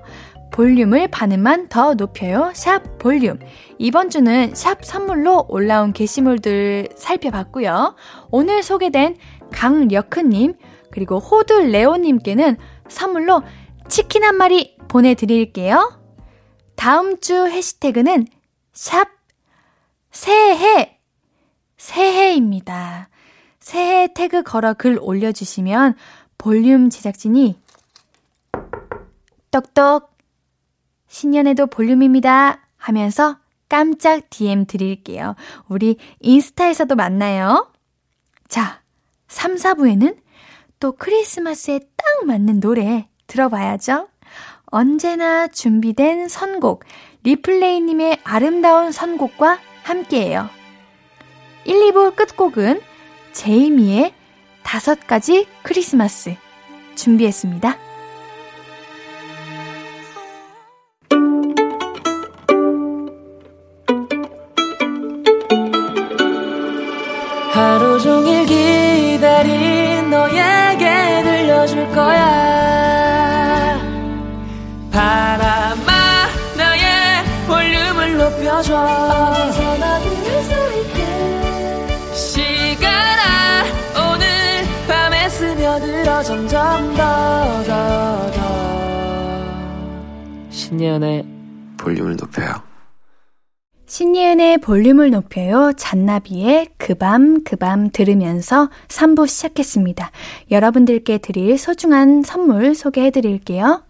[0.53, 2.53] 볼륨을 반음만 더 높여요.
[2.55, 3.38] 샵 볼륨.
[3.79, 7.96] 이번 주는 샵 선물로 올라온 게시물들 살펴봤고요.
[8.31, 9.16] 오늘 소개된
[9.53, 10.53] 강력크님,
[10.90, 13.42] 그리고 호두 레오님께는 선물로
[13.88, 15.98] 치킨 한 마리 보내드릴게요.
[16.76, 18.26] 다음 주 해시태그는
[18.74, 19.09] 샵
[20.11, 20.98] 새해,
[21.79, 23.09] 새해입니다.
[23.61, 25.94] 새해 태그 걸어 글 올려주시면
[26.40, 27.61] 볼륨 제작진이
[29.50, 30.16] 똑똑
[31.07, 33.37] 신년에도 볼륨입니다 하면서
[33.68, 35.37] 깜짝 DM 드릴게요.
[35.68, 37.70] 우리 인스타에서도 만나요.
[38.48, 38.81] 자,
[39.29, 40.16] 3, 4부에는
[40.81, 44.09] 또 크리스마스에 딱 맞는 노래 들어봐야죠.
[44.64, 46.85] 언제나 준비된 선곡,
[47.22, 50.48] 리플레이님의 아름다운 선곡과 함께해요.
[51.66, 52.81] 1, 2부 끝곡은
[53.33, 54.14] 제이미의
[54.62, 56.35] 다섯 가지 크리스마스
[56.94, 57.77] 준비했습니다.
[67.53, 73.79] 하루 종일 기다린 너에게 들려줄 거야
[74.92, 75.92] 바람아
[76.57, 78.73] 나의 볼륨을 높여줘
[86.23, 88.41] 점점 더 더 더
[90.51, 91.25] 신예은의
[91.79, 92.63] 볼륨을 높여요
[93.87, 95.73] 신예은의 볼륨을 높여요.
[95.77, 100.13] 잔나비의 그 밤 그 밤 들으면서 3부 시작했습니다.
[100.53, 103.83] 여러분들께 드릴 소중한 선물 소개해 드릴게요.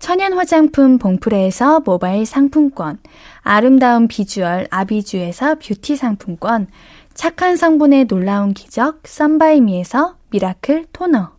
[0.00, 2.98] 천연 화장품 봉프레에서 모바일 상품권,
[3.42, 6.66] 아름다운 비주얼 아비주에서 뷰티 상품권,
[7.14, 11.33] 착한 성분의 놀라운 기적 썬바이미에서 미라클 토너,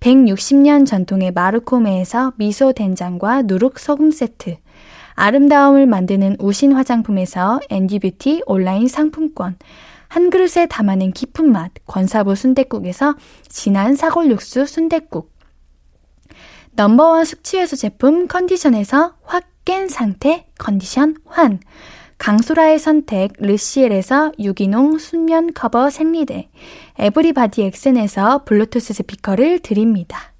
[0.00, 4.56] 160년 전통의 마르코메에서 미소 된장과 누룩 소금 세트,
[5.14, 9.56] 아름다움을 만드는 우신 화장품에서 앤디뷰티 온라인 상품권,
[10.08, 13.16] 한 그릇에 담아낸 깊은 맛 권사부 순댓국에서
[13.48, 15.32] 진한 사골 육수 순댓국,
[16.72, 21.60] 넘버원 숙취해소 제품 컨디션에서 확 깬 상태 컨디션 환,
[22.16, 26.48] 강소라의 선택 르시엘에서 유기농 순면 커버 생리대,
[26.98, 30.32] 에브리바디 엑센에서 블루투스 스피커를 드립니다.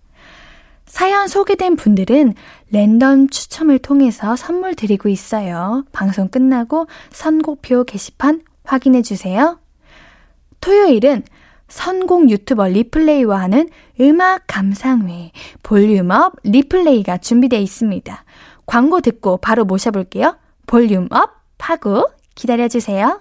[0.87, 2.35] 사연 소개된 분들은
[2.71, 5.85] 랜덤 추첨을 통해서 선물 드리고 있어요.
[5.93, 9.59] 방송 끝나고 선곡표 게시판 확인해 주세요.
[10.61, 11.23] 토요일은
[11.69, 13.69] 선곡 유튜버 리플레이와 하는
[14.01, 18.25] 음악 감상회 볼륨업 리플레이가 준비되어 있습니다.
[18.65, 20.37] 광고 듣고 바로 모셔볼게요.
[20.67, 23.21] 볼륨업 하고 기다려주세요.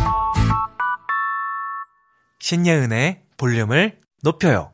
[2.51, 4.73] 신예은의 볼륨을 높여요.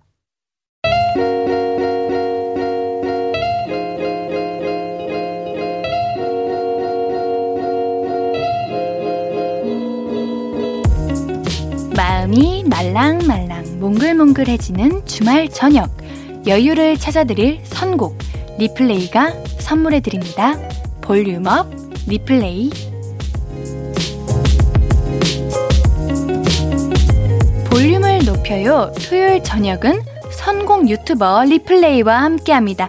[11.96, 15.92] 마음이 말랑말랑 몽글몽글해지는 주말 저녁
[16.48, 18.18] 여유를 찾아드릴 선곡
[18.58, 20.56] 리플레이가 선물해드립니다.
[21.02, 21.70] 볼륨업
[22.08, 22.72] 리플레이
[28.48, 28.92] 높여요.
[28.96, 32.88] 토요일 저녁은 선곡 유튜버 리플레이와 함께 합니다.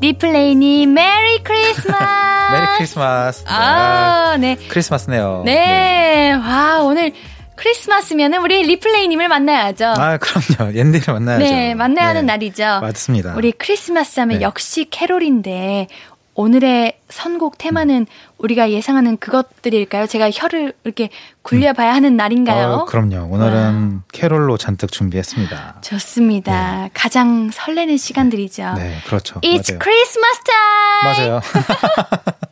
[0.00, 1.92] 리플레이님, Merry Christmas!
[2.52, 3.44] Merry Christmas.
[3.48, 4.56] 아, 네.
[4.68, 5.42] 크리스마스네요.
[5.44, 6.32] 네.
[6.32, 7.12] 와, 오늘
[7.56, 9.94] 크리스마스면은 우리 리플레이님을 만나야죠.
[9.96, 10.74] 아, 그럼요.
[10.74, 11.44] 옌디를 만나야죠.
[11.44, 12.32] 네, 만나야 하는 네.
[12.32, 12.80] 날이죠.
[12.80, 13.34] 맞습니다.
[13.36, 14.44] 우리 크리스마스 하면 네.
[14.44, 15.86] 역시 캐롤인데
[16.34, 18.06] 오늘의 선곡 테마는
[18.38, 20.06] 우리가 예상하는 그것들일까요?
[20.06, 21.10] 제가 혀를 이렇게
[21.42, 22.68] 굴려봐야 하는 날인가요?
[22.68, 23.28] 어, 그럼요.
[23.30, 25.78] 오늘은 캐롤로 잔뜩 준비했습니다.
[25.82, 26.88] 좋습니다.
[26.94, 28.74] 가장 설레는 시간들이죠.
[28.76, 29.40] 네, 그렇죠.
[29.40, 29.78] It's 맞아요.
[29.82, 31.28] Christmas time!
[31.28, 31.40] 맞아요.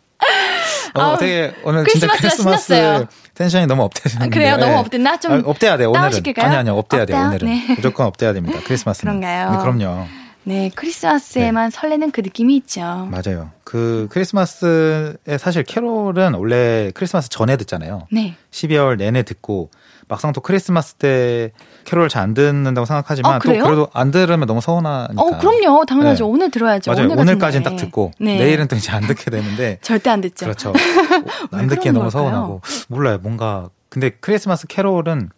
[0.95, 3.07] 어, 되게 오늘 진짜 크리스마스가 크리스마스 신났어요.
[3.35, 4.25] 텐션이 너무 업되는데.
[4.25, 4.57] 아, 그래요?
[4.59, 5.19] 너무 업됐나?
[5.19, 5.91] 좀 아, 업돼야 돼요.
[5.91, 6.23] 오늘은.
[6.37, 6.75] 아니 아니요.
[6.77, 7.03] 업돼야.
[7.03, 7.19] 업돼요?
[7.19, 7.49] 오늘은.
[7.49, 7.75] 네.
[7.77, 8.59] 무조건 업돼야 됩니다.
[8.65, 9.21] 크리스마스는.
[9.21, 9.53] 그런가요?
[9.53, 10.07] 네, 그럼요.
[10.45, 12.81] 네, 크리스마스에만 설레는 그 느낌이 있죠.
[13.11, 13.51] 맞아요.
[13.65, 18.07] 그 크리스마스에 사실 캐롤은 원래 크리스마스 전에 듣잖아요.
[18.11, 18.35] 네.
[18.51, 19.71] 12월 내내 듣고
[20.09, 21.53] 막상 또 크리스마스 때
[21.85, 23.49] 캐롤 잘 안 듣는다고 생각하지만 어, 또?
[23.51, 25.23] 그래도 안 들으면 너무 서운하니까.
[25.23, 25.85] 어, 그럼요.
[25.85, 26.25] 당연하죠.
[26.25, 26.31] 네.
[26.31, 26.91] 오늘 들어야죠.
[26.91, 27.05] 맞아요.
[27.05, 27.77] 오늘 같은 오늘까지는 날에.
[27.77, 28.39] 딱 듣고 네.
[28.39, 30.47] 내일은 또 이제 안 듣게 되는데 절대 안 듣죠.
[30.47, 30.73] 그렇죠.
[31.53, 32.11] 왜안 듣기에 너무 걸까요?
[32.11, 33.19] 서운하고 몰라요.
[33.23, 35.31] 뭔가 근데 크리스마스 캐롤은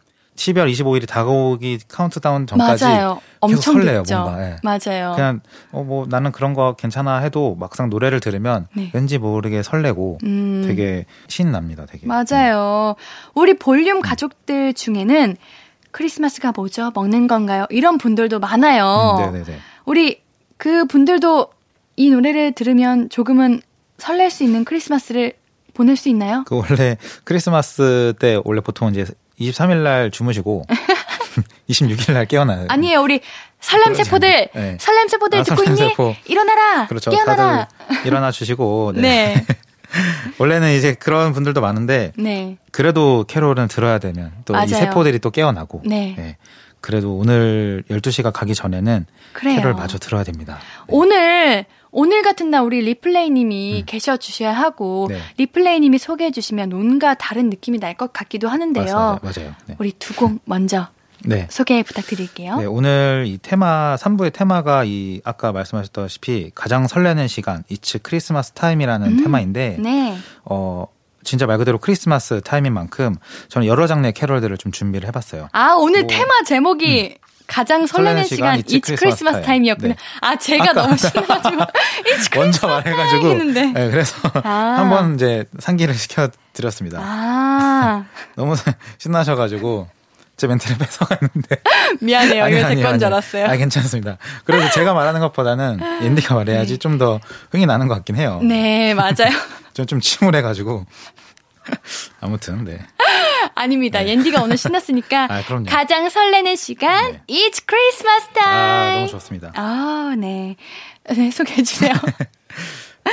[0.42, 3.20] 12월 25일이 다가오기 카운트다운 전까지 맞아요.
[3.40, 4.02] 엄청 설레요.
[4.02, 4.20] 듣죠.
[4.20, 4.42] 뭔가.
[4.44, 4.56] 예.
[4.62, 5.12] 맞아요.
[5.14, 5.40] 그냥
[5.70, 8.90] 어 뭐 나는 그런 거 괜찮아 해도 막상 노래를 들으면 네.
[8.94, 10.64] 왠지 모르게 설레고 음.
[10.66, 11.86] 되게 신이 납니다.
[11.88, 12.06] 되게.
[12.06, 12.94] 맞아요.
[13.34, 15.36] 우리 볼륨 가족들 중에는
[15.90, 16.90] 크리스마스가 뭐죠?
[16.94, 17.66] 먹는 건가요?
[17.70, 19.18] 이런 분들도 많아요.
[19.18, 19.58] 음, 네네네.
[19.84, 20.22] 우리
[20.56, 21.48] 그 분들도
[21.96, 23.60] 이 노래를 들으면 조금은
[23.98, 25.34] 설렐 수 있는 크리스마스를
[25.74, 26.44] 보낼 수 있나요?
[26.46, 29.04] 그 원래 크리스마스 때 원래 보통 이제
[29.40, 30.64] 23일 날 주무시고
[31.68, 32.66] 26일 날 깨어나요.
[32.68, 33.00] 아니에요.
[33.00, 33.20] 우리
[33.60, 34.48] 설렘 세포들.
[34.54, 34.76] 네.
[34.80, 35.76] 설렘 세포들 아, 듣고 있니?
[35.76, 36.14] 세포.
[36.26, 36.86] 일어나라.
[36.86, 37.10] 그렇죠.
[37.10, 37.68] 깨어나라.
[38.04, 38.92] 일어나 주시고.
[38.96, 39.44] 네.
[40.38, 42.56] 원래는 이제 그런 분들도 많은데 네.
[42.70, 44.66] 그래도 캐롤은 들어야 되면 또 이.
[44.68, 45.82] 세포들이 또 깨어나고.
[45.84, 46.36] 네.
[46.80, 49.56] 그래도 오늘 12시가 가기 전에는 그래요.
[49.58, 50.58] 캐롤 마저 들어야 됩니다.
[50.88, 55.18] 오늘 오늘 같은 날 우리 리플레이님이 계셔 주셔야 하고 네.
[55.36, 58.84] 리플레이님이 소개해 주시면 뭔가 다른 느낌이 날 것 같기도 하는데요.
[58.94, 59.18] 맞아요.
[59.22, 59.54] 맞아요.
[59.66, 59.76] 네.
[59.78, 60.88] 우리 두 곡 먼저
[61.24, 61.46] 네.
[61.50, 62.56] 소개 부탁드릴게요.
[62.56, 69.06] 네, 오늘 이 테마 3부의 테마가 이 아까 말씀하셨다시피 가장 설레는 시간 It's 크리스마스 타임이라는
[69.06, 70.16] 음, 테마인데 네.
[70.44, 70.86] 어
[71.22, 73.14] 진짜 말 그대로 Christmas time인 만큼
[73.48, 75.48] 저는 여러 장르의 캐롤들을 좀 준비를 해봤어요.
[75.52, 79.94] 아 오늘 뭐, 테마 제목이 가장 설레는 설레는 시간, 시간, It's It's Christmas Christmas Time이었군요.
[79.94, 80.18] Time.
[80.20, 81.56] 아 제가 너무 신나가지고
[82.36, 83.66] 먼저 말해가지고 Time이는데.
[83.72, 84.74] 네, 그래서 아.
[84.78, 86.98] 한번 이제 상기를 시켜드렸습니다.
[87.00, 88.04] 아
[88.36, 88.54] 너무
[88.98, 89.88] 신나셔가지고
[90.36, 91.56] 제 멘트를 뺏어갔는데
[92.00, 92.44] 미안해요.
[92.44, 92.98] 아니, 이거 제 건.
[92.98, 93.46] 줄 알았어요.
[93.46, 94.16] 아 괜찮습니다.
[94.44, 97.20] 그래도 제가 말하는 것보다는 앤디가 말해야지 좀더
[97.50, 98.40] 흥이 나는 것 같긴 해요.
[98.42, 99.30] 네 맞아요.
[99.74, 100.86] 전좀 침울해가지고
[102.20, 102.78] 아무튼 네.
[103.54, 104.06] 아닙니다.
[104.06, 105.66] 옌디가 오늘 신났으니까 아, 그럼요.
[105.66, 107.22] 가장 설레는 시간 네.
[107.28, 108.94] It's Christmas 아 Time.
[109.00, 109.52] 너무 좋습니다.
[109.54, 110.56] 아, 네.
[111.10, 111.92] 네, 소개해 주세요.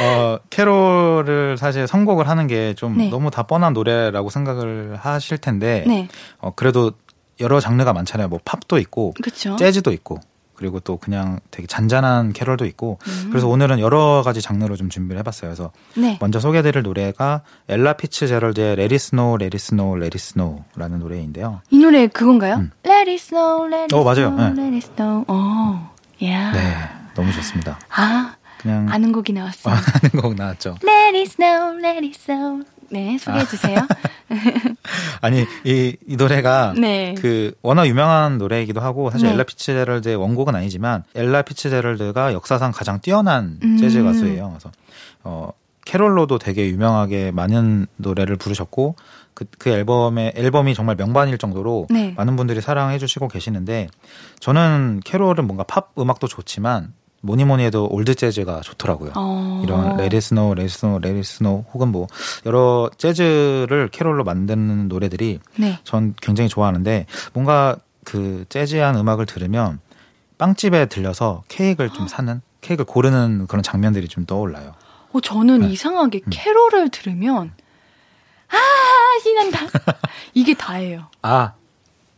[0.01, 3.09] 어 캐롤을 사실 선곡을 하는 게좀 네.
[3.09, 6.07] 너무 다 뻔한 노래라고 생각을 하실 텐데 네.
[6.37, 6.91] 어 그래도
[7.39, 8.27] 여러 장르가 많잖아요.
[8.27, 9.55] 뭐 팝도 있고 그렇죠.
[9.55, 10.19] 재즈도 있고
[10.60, 13.28] 그리고 또 그냥 되게 잔잔한 캐롤도 있고 음.
[13.30, 15.49] 그래서 오늘은 여러 가지 장르로 좀 준비를 해봤어요.
[15.49, 16.18] 그래서 네.
[16.20, 20.99] 먼저 소개해드릴 노래가 엘라 피츠 제럴드의 Let It Snow, Let It Snow, Let It Snow라는
[20.99, 21.62] 노래인데요.
[21.70, 22.55] 이 노래 그건가요?
[22.55, 22.72] 음.
[22.86, 24.28] Let it snow, let it 어, 맞아요.
[24.34, 24.62] snow, 네.
[24.62, 25.24] let it snow.
[25.30, 25.95] 어,
[26.26, 26.51] 야.
[26.51, 27.80] 네, 너무 좋습니다.
[27.95, 29.74] 아, 그냥 아는 곡이 나왔어요.
[29.74, 30.76] 아는 곡 나왔죠.
[30.84, 32.66] Let it snow, let it snow.
[32.91, 33.45] 네, 소개해 아.
[33.47, 33.87] 주세요.
[35.21, 37.15] 아 니 이, 이 노래가 네.
[37.17, 39.33] 그 워낙 유명한 노래이기도 하고 사실 네.
[39.33, 43.77] 엘라 피츠제럴드의 원곡은 아니지만 엘라 피츠제럴드가 역사상 가장 뛰어난 음.
[43.77, 44.49] 재즈 가수예요.
[44.49, 44.71] 그래서
[45.23, 45.51] 어
[45.85, 48.95] 캐롤로도 되게 유명하게 많은 노래를 부르셨고
[49.33, 52.13] 그, 그 앨범의 앨범이 정말 명반일 정도로 네.
[52.17, 53.87] 많은 분들이 사랑해 주시고 계시는데
[54.39, 59.11] 저는 캐롤은 뭔가 팝 음악도 좋지만 뭐니 뭐니 해도 올드 재즈가 좋더라고요.
[59.15, 59.61] 어.
[59.63, 62.07] 이런 Let it snow, let it snow, let it snow 혹은 뭐
[62.45, 65.80] 여러 재즈를 캐롤로 만드는 노래들이 네.
[65.84, 69.80] 전 굉장히 좋아하는데 뭔가 그 재즈한 음악을 들으면
[70.38, 74.74] 빵집에 들려서 케이크를 좀 사는 케이크를 고르는 그런 장면들이 좀 떠올라요.
[75.11, 75.65] 어, 저는 네.
[75.67, 75.72] 음.
[75.72, 77.51] 이상하게 캐롤을 들으면
[78.49, 78.57] 아,
[79.22, 79.59] 신난다.
[80.34, 81.07] 이게 다예요.
[81.22, 81.53] 아,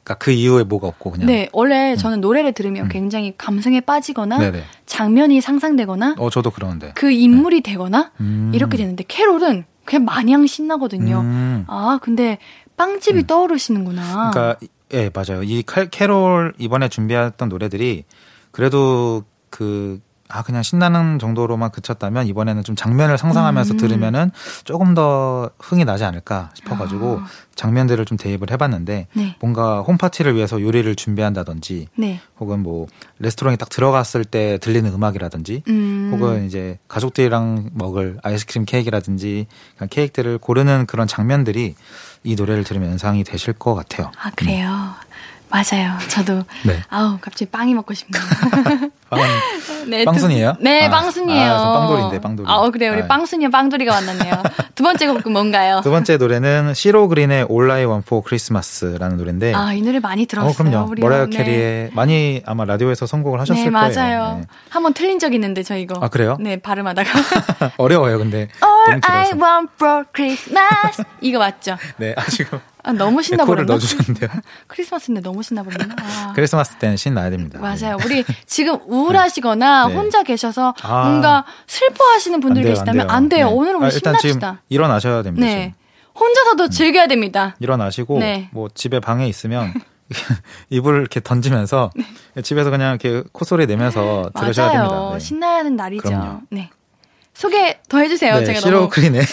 [0.03, 1.27] 그러니까 그 이후에 뭐가 없고 그냥.
[1.27, 2.89] 네, 원래 저는 노래를 들으면 음.
[2.89, 4.63] 굉장히 감성에 빠지거나 네네.
[4.85, 6.91] 장면이 상상되거나 어, 저도 그러는데.
[6.95, 8.51] 그 인물이 되거나 음.
[8.53, 11.19] 이렇게 되는데 캐롤은 그냥 마냥 신나거든요.
[11.21, 11.65] 음.
[11.67, 12.39] 아, 근데
[12.77, 13.27] 빵집이 음.
[13.27, 14.31] 떠오르시는구나.
[14.31, 14.55] 그러니까
[14.93, 15.43] 예 맞아요.
[15.43, 18.03] 이 칼- 캐롤 이번에 준비했던 노래들이
[18.51, 19.99] 그래도 그
[20.31, 23.77] 아 그냥 신나는 정도로만 그쳤다면 이번에는 좀 장면을 상상하면서 음.
[23.77, 24.31] 들으면은
[24.63, 27.27] 조금 더 흥이 나지 않을까 싶어가지고 아.
[27.55, 29.35] 장면들을 좀 대입을 해봤는데 네.
[29.39, 32.21] 뭔가 홈 파티를 위해서 요리를 준비한다든지 네.
[32.39, 32.87] 혹은 뭐
[33.19, 36.09] 레스토랑에 딱 들어갔을 때 들리는 음악이라든지 음.
[36.13, 41.75] 혹은 이제 가족들이랑 먹을 아이스크림 케이크라든지 그냥 케이크들을 고르는 그런 장면들이
[42.23, 44.11] 이 노래를 들으면 연상이 되실 것 같아요.
[44.21, 44.93] 아, 그래요.
[45.49, 45.97] 맞아요.
[46.07, 46.81] 저도 네.
[46.89, 48.23] 아우 갑자기 빵이 먹고 싶네요.
[49.11, 50.53] 빵은 네, 빵순이에요?
[50.57, 51.51] 두- 네, 아, 빵순이에요.
[51.51, 52.47] 아, 저 빵돌인데, 빵돌이.
[52.49, 52.93] 아, 어, 그래요.
[52.93, 54.43] 우리 아, 빵순이와 빵돌이가 만났네요.
[54.75, 55.81] 두 번째 곡은 뭔가요?
[55.83, 60.25] 두 번째 노래는 시로 그린의 All I Want for Christmas라는 노래인데 아, 이 노래 많이
[60.25, 60.51] 들었어요.
[60.51, 60.93] 어, 그럼요.
[60.97, 61.37] 머라이어 네.
[61.37, 63.91] 캐리의 많이 아마 라디오에서 선곡을 하셨을 네, 맞아요.
[63.93, 64.37] 거예요.
[64.41, 64.47] 네.
[64.69, 65.99] 한번 틀린 적 있는데 저 이거.
[66.01, 66.37] 아, 그래요?
[66.39, 67.09] 네, 발음하다가
[67.77, 71.75] 어려워요, 근데 All I want for Christmas 이거 맞죠?
[71.97, 73.73] 네, 아 지금 아, 너무 신나 버렸나?
[73.73, 74.29] 넣어주셨는데요.
[74.67, 75.95] 크리스마스인데 너무 신나 버렸나?
[75.99, 76.33] 아.
[76.35, 77.59] 크리스마스 때는 신나야 됩니다.
[77.59, 77.97] 맞아요.
[78.03, 79.93] 우리 지금 우 울하시거나 네.
[79.95, 81.03] 혼자 계셔서 아.
[81.09, 83.47] 뭔가 슬퍼하시는 분들 계시다면 안 돼요.
[83.47, 83.53] 네.
[83.53, 84.61] 오늘은 우리 아, 일단 지금 신납시다.
[84.69, 85.45] 일어나셔야 됩니다.
[85.45, 85.73] 네.
[85.75, 85.81] 지금.
[86.19, 87.55] 혼자서도 즐겨야 됩니다.
[87.59, 88.49] 일어나시고 네.
[88.51, 89.73] 뭐 집에 방에 있으면
[90.69, 91.91] 이불을 이렇게 던지면서
[92.43, 94.89] 집에서 그냥 이렇게 콧소리 내면서 들으셔야 맞아요.
[94.89, 95.13] 됩니다.
[95.13, 95.19] 네.
[95.19, 96.03] 신나야 하는 날이죠.
[96.03, 96.41] 그럼요.
[96.49, 96.69] 네.
[97.33, 98.39] 소개 더 해주세요.
[98.39, 99.23] 네, 제가 시로 그린의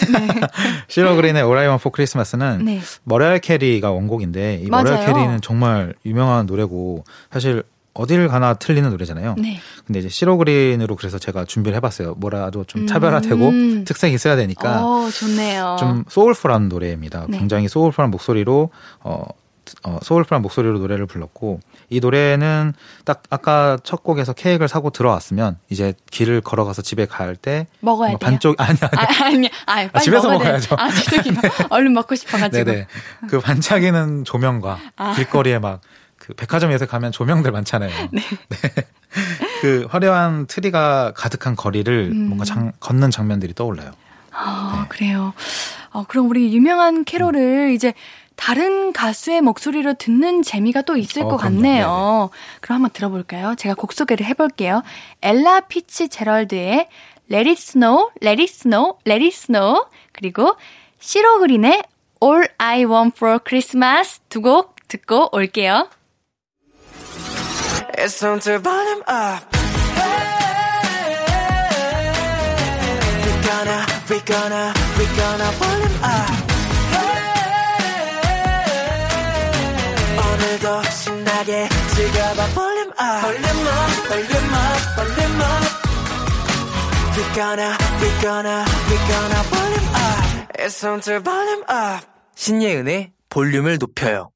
[0.87, 2.79] 시로 그린의 I Want for Christmas는 네.
[3.03, 5.05] 머라이어 캐리가 원곡인데 이 맞아요.
[5.05, 7.63] 캐리는 정말 유명한 노래고 사실
[7.99, 9.35] 어딜 가나 들리는 노래잖아요.
[9.37, 9.59] 네.
[9.85, 12.15] 근데 이제 시로 그린으로 그래서 제가 준비를 해봤어요.
[12.15, 13.83] 뭐라도 좀 차별화되고 음.
[13.85, 15.75] 특색이 있어야 되니까 어, 좋네요.
[15.79, 17.25] 좀 소울풀한 노래입니다.
[17.29, 17.37] 네.
[17.37, 18.69] 굉장히 소울풀한 목소리로
[19.01, 19.23] 어,
[19.83, 22.73] 어, 소울풀한 목소리로 노래를 불렀고 이 노래는
[23.05, 28.17] 딱 아까 첫 곡에서 케이크를 사고 들어왔으면 이제 길을 걸어가서 집에 갈 때 먹어야.
[28.17, 30.69] 반쪽 아니 아니 아, 아니, 아, 빨리 집에서 먹어야 먹어야죠.
[30.69, 30.81] 돼.
[30.81, 31.41] 아, 죄송해요.
[31.69, 32.63] 얼른 먹고 싶어가지고.
[32.71, 32.87] 네네
[33.29, 35.13] 그 반짝이는 조명과 아.
[35.15, 35.81] 길거리에 막
[36.29, 37.89] 그 백화점에서 가면 조명들 많잖아요.
[38.13, 38.21] 네.
[39.61, 42.27] 그 화려한 트리가 가득한 거리를 음.
[42.27, 43.91] 뭔가 장, 걷는 장면들이 떠올라요.
[44.31, 44.87] 아, 네.
[44.89, 45.33] 그래요.
[45.89, 47.93] 어, 그럼 우리 유명한 캐롤을 이제
[48.35, 51.55] 다른 가수의 목소리로 듣는 재미가 또 있을 어, 것 그럼요.
[51.55, 52.29] 같네요.
[52.61, 53.55] 그럼 한번 들어볼까요?
[53.57, 54.83] 제가 곡 소개를 해볼게요.
[55.23, 56.87] 엘라 피치 제럴드의
[57.31, 60.55] Let It Snow, Let It Snow, Let It Snow 그리고
[60.99, 61.81] 시로 그린의
[62.23, 65.89] All I Want for Christmas 두 곡 듣고 올게요.
[68.01, 69.43] It's time to volume up.
[73.25, 76.49] We gonna, we gonna, we gonna volume up.
[80.15, 83.19] 오늘도 신나게 즐겨봐 volume up.
[83.19, 85.63] Volume up, volume up, volume up.
[87.17, 90.55] We gonna, we gonna, we gonna volume up.
[90.57, 92.05] It's time to volume up.
[92.35, 94.31] 신예은의 볼륨을 높여요.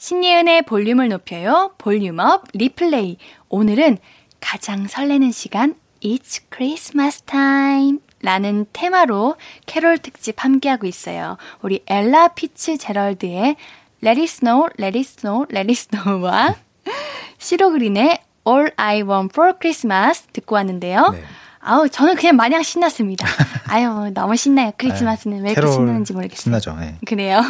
[0.00, 1.74] 신예은의 볼륨을 높여요.
[1.76, 3.18] 볼륨업 리플레이.
[3.50, 3.98] 오늘은
[4.40, 9.36] 가장 설레는 시간 It's Christmas time 라는 테마로
[9.66, 11.36] 캐롤 특집 함께하고 있어요.
[11.60, 13.56] 우리 엘라 피츠 제럴드의
[14.02, 16.56] Let It Snow, Let It Snow, Let It Snow와
[17.36, 21.10] 시로 그린의 All I Want for Christmas 듣고 왔는데요.
[21.10, 21.22] 네.
[21.62, 23.26] 아우 저는 그냥 마냥 신났습니다.
[23.68, 24.72] 아유 너무 신나요.
[24.78, 26.42] 크리스마스는 왜 이렇게 신나는지 모르겠어요.
[26.42, 26.74] 신나죠.
[26.76, 26.96] 네.
[27.06, 27.40] 그래요.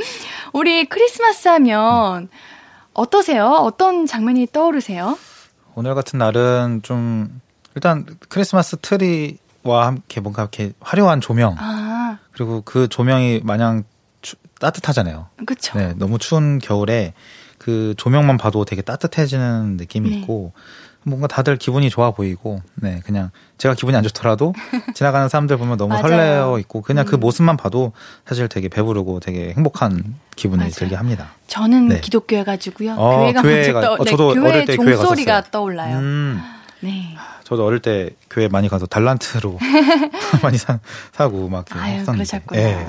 [0.52, 2.28] 우리 크리스마스 하면
[2.92, 3.46] 어떠세요?
[3.48, 5.18] 어떤 장면이 떠오르세요?
[5.74, 7.40] 오늘 같은 날은 좀
[7.74, 13.82] 일단 크리스마스 트리와 함께 뭔가 이렇게 화려한 조명 아, 그리고 그 조명이 마냥
[14.22, 15.28] 추- 따뜻하잖아요.
[15.46, 15.76] 그쵸.
[15.78, 17.14] 네, 너무 추운 겨울에
[17.58, 20.16] 그 조명만 봐도 되게 따뜻해지는 느낌이 네.
[20.18, 20.52] 있고
[21.04, 24.54] 뭔가 다들 기분이 좋아 보이고 네 그냥 제가 기분이 안 좋더라도
[24.94, 25.96] 지나가는 사람들 보면 너무.
[25.98, 27.20] 설레어 있고 그냥 그 음.
[27.20, 27.92] 모습만 봐도
[28.26, 30.72] 사실 되게 배부르고 되게 행복한 기분을 맞아요.
[30.72, 31.32] 들게 합니다.
[31.46, 32.00] 저는 네.
[32.00, 32.94] 기독교여가지고요.
[32.94, 35.42] 어, 교회가 교회가- 먼저 떠, 어, 네, 저도 교회 어릴 때 교회 종소리가.
[35.50, 35.98] 떠올라요.
[35.98, 36.42] 음,
[36.80, 37.14] 네.
[37.44, 39.58] 저도 어릴 때 교회 많이 가서 달란트로
[40.42, 40.78] 많이 사,
[41.12, 42.40] 사고 막 아유, 했었는데.
[42.40, 42.60] 그러셨구나.
[42.60, 42.86] 예.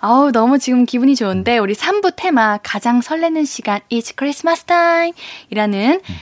[0.00, 5.12] 아우, 너무 지금 기분이 좋은데, 우리 3부 테마, 가장 설레는 시간, It's Christmas time!
[5.50, 6.14] 이라는 음.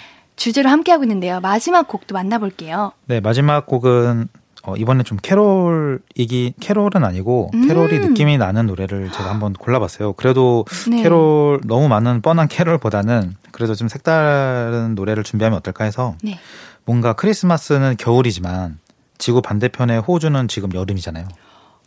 [0.43, 1.39] 주제로 함께하고 있는데요.
[1.39, 2.91] 마지막 곡도 만나볼게요.
[3.07, 4.27] 네, 마지막 곡은
[4.65, 7.69] 어, 이번에 좀 캐롤이기 캐롤은 아니고 음.
[7.69, 10.15] 캐롤이 느낌이 나는 노래를 제가 한번 골라봤어요.
[10.15, 11.01] 그래도 네.
[11.01, 16.41] 캐롤 너무 많은 뻔한 캐롤보다는 그래도 좀 색다른 노래를 준비하면 어떨까 해서 네.
[16.85, 18.81] 뭔가 크리스마스는 겨울이지만
[19.19, 21.29] 지구 반대편의 호주는 지금 여름이잖아요.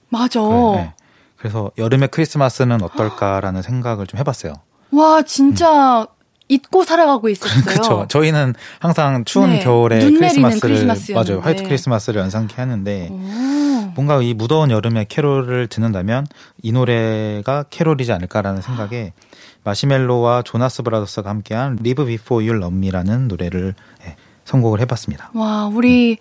[0.08, 0.39] 맞아.
[0.39, 0.93] 네.
[1.36, 4.53] 그래서 여름의 크리스마스는 어떨까라는 생각을 좀 해봤어요.
[4.91, 6.08] 와, 진짜
[6.48, 7.64] 잊고 살아가고 있었어요.
[7.66, 8.06] 그렇죠.
[8.08, 10.86] 저희는 항상 추운 네, 겨울에 크리스마스를.
[11.14, 11.39] 맞아요.
[11.41, 13.16] 화이트 크리스마스를 연상케 하는데 오.
[13.96, 16.28] 뭔가 이 무더운 여름에 캐롤을 듣는다면
[16.62, 19.14] 이 노래가 캐롤이지 않을까라는 생각에
[19.64, 23.74] 마시멜로와 조나스 브라더스가 함께한 Leave Before You Love Me라는 노래를
[24.06, 25.32] 예, 선곡을 해봤습니다.
[25.34, 26.18] 와, 우리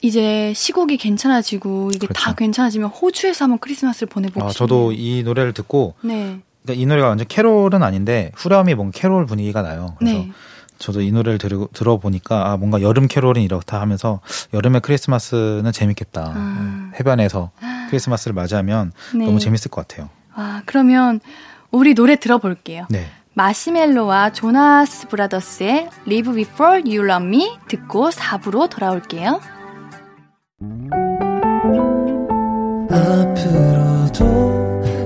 [0.00, 2.34] 이제 시국이 괜찮아지고 이게 다 그렇죠.
[2.34, 4.68] 괜찮아지면 호주에서 한번 크리스마스를 보내보고 아, 싶네요.
[4.68, 6.40] 저도 이 노래를 듣고 네.
[6.62, 9.94] 그러니까 이 노래가 완전 캐롤은 아닌데 후렴이 뭔가 캐롤 분위기가 나요.
[9.98, 10.32] 그래서 네.
[10.78, 14.20] 저도 이 노래를 들으, 들어보니까 아 뭔가 여름 캐롤은 이렇다 하면서
[14.52, 16.32] 여름의 크리스마스는 재밌겠다.
[16.34, 16.90] 아.
[16.98, 17.50] 해변에서
[17.90, 19.26] 크리스마스를 맞이하면 네.
[19.26, 20.08] 너무 재밌을 것 같아요.
[20.36, 21.20] 와, 그러면
[21.70, 22.86] 우리 노래 들어볼게요.
[22.90, 23.06] 네.
[23.34, 29.40] 마시멜로와 조나스 브라더스의 Live Before You Love Me 듣고 4부로 돌아올게요.
[32.90, 34.42] 앞으로도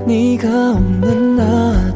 [0.07, 0.96] 네가 없는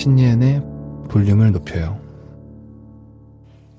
[0.00, 0.62] 신예은의
[1.10, 2.00] 볼륨을 높여요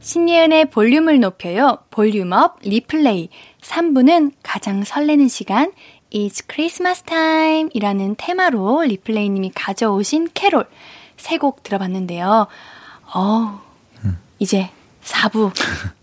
[0.01, 1.78] 신예은의 볼륨을 높여요.
[1.91, 3.30] 볼륨업 리플레이.
[3.61, 5.72] 3부는 가장 설레는 시간
[6.11, 10.65] It's Christmas Time 이라는 테마로 리플레이님이 가져오신 캐롤
[11.17, 12.47] 세 곡 들어봤는데요.
[13.15, 13.49] 어우,
[14.39, 14.69] 이제
[15.03, 15.51] 4부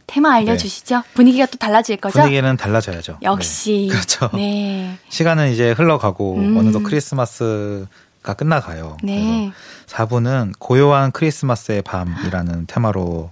[0.06, 1.02] 테마 알려주시죠.
[1.14, 2.20] 분위기가 또 달라질 거죠?
[2.20, 3.18] 분위기는 달라져야죠.
[3.22, 3.86] 역시.
[3.90, 3.94] 네.
[3.94, 4.30] 그렇죠.
[4.34, 4.96] 네.
[5.10, 6.56] 시간은 이제 흘러가고 음.
[6.56, 7.86] 어느덧 크리스마스
[8.28, 8.98] 가 끝나가요.
[9.02, 9.50] 네.
[9.86, 13.30] 그래서 4부는 고요한 크리스마스의 밤이라는 테마로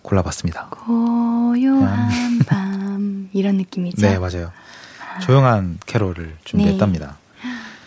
[0.00, 0.70] 골라봤습니다.
[0.70, 4.00] 고요한 밤 이런 느낌이죠.
[4.00, 4.50] 네, 맞아요.
[5.20, 7.18] 조용한 캐롤을 준비했답니다.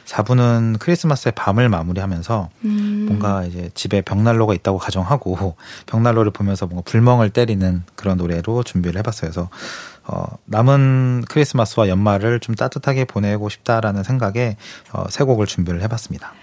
[0.06, 3.06] 4부는 크리스마스의 밤을 마무리하면서 음.
[3.08, 5.56] 뭔가 이제 집에 벽난로가 있다고 가정하고
[5.88, 9.32] 벽난로를 보면서 뭔가 불멍을 때리는 그런 노래로 준비를 해봤어요.
[9.32, 9.50] 그래서
[10.04, 14.58] 어, 남은 크리스마스와 연말을 좀 따뜻하게 보내고 싶다라는 생각에
[14.92, 16.34] 어, 세 곡을 준비를 해봤습니다.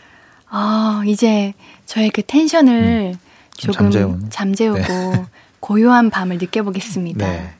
[0.50, 1.54] 아, 이제
[1.86, 3.18] 저의 그 텐션을 음,
[3.56, 4.30] 좀 조금 잠재우는?
[4.30, 4.82] 잠재우고
[5.60, 7.26] 고요한 밤을 느껴보겠습니다.
[7.26, 7.50] 네.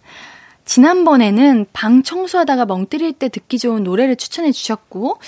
[0.64, 5.18] 지난번에는 방 청소하다가 멍 때릴 때 듣기 좋은 노래를 추천해 주셨고,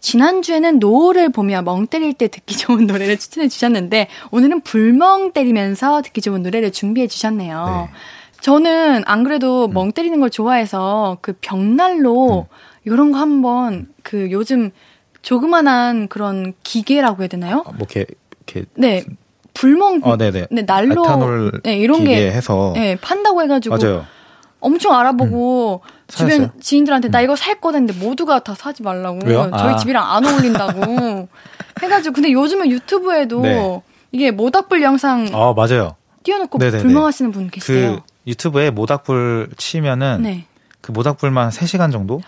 [0.00, 6.20] 지난주에는 노을을 보며 멍 때릴 때 듣기 좋은 노래를 추천해 주셨는데, 오늘은 불멍 때리면서 듣기
[6.20, 7.88] 좋은 노래를 준비해 주셨네요.
[7.88, 7.96] 네.
[8.40, 12.48] 저는 안 그래도 멍 때리는 걸 좋아해서 그 벽난로,
[12.84, 14.72] 이런 거 한번 그 요즘
[15.22, 17.64] 조그만한 그런 기계라고 해야 되나요?
[17.66, 18.06] 어, 뭐 이렇게
[18.46, 19.04] 이렇게 네.
[19.54, 20.46] 불멍, 어, 네네.
[20.50, 24.06] 네, 난로, 에탄올 네, 이런 게, 해서 네, 판다고 해 가지고 맞아요.
[24.60, 26.46] 엄청 알아보고 주변 사셨어요?
[26.54, 26.60] 음.
[26.60, 29.50] 지인들한테 나 이거 살 거랬는데 모두가 다 사지 말라고 왜요?
[29.56, 29.76] 저희 아.
[29.76, 31.28] 집이랑 안 어울린다고
[31.82, 33.82] 해 가지고 근데 요즘은 유튜브에도 네.
[34.12, 35.96] 이게 모닥불 영상 아 맞아요.
[36.22, 36.82] 띄워놓고 네네네.
[36.82, 37.96] 불멍하시는 분 계시대요.
[37.96, 40.46] 그 유튜브에 모닥불 치면은 네.
[40.80, 42.20] 그 모닥불만 3시간 정도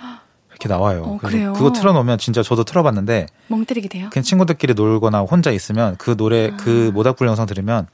[0.61, 1.03] 이렇게 나와요.
[1.05, 1.55] 어, 그래요?
[1.55, 4.09] 그거 틀어놓으면 진짜 저도 틀어봤는데 멍 때리게 돼요.
[4.13, 6.57] 그냥 친구들끼리 놀거나 혼자 있으면 그 노래 아.
[6.59, 7.87] 그 모닥불 영상 들으면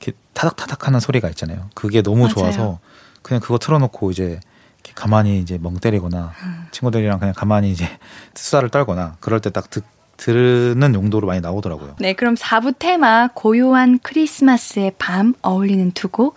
[0.00, 1.68] 이렇게 타닥타닥하는 소리가 있잖아요.
[1.74, 2.34] 그게 너무 맞아요.
[2.34, 2.78] 좋아서
[3.22, 4.38] 그냥 그거 틀어놓고 이제
[4.94, 6.66] 가만히 이제 멍 때리거나 음.
[6.70, 7.86] 친구들이랑 그냥 가만히 이제
[8.34, 9.68] 수다를 떨거나 그럴 때딱
[10.16, 11.96] 들으는 용도로 많이 나오더라고요.
[11.98, 16.36] 네, 그럼 4부 테마 고요한 크리스마스의 밤 어울리는 두 곡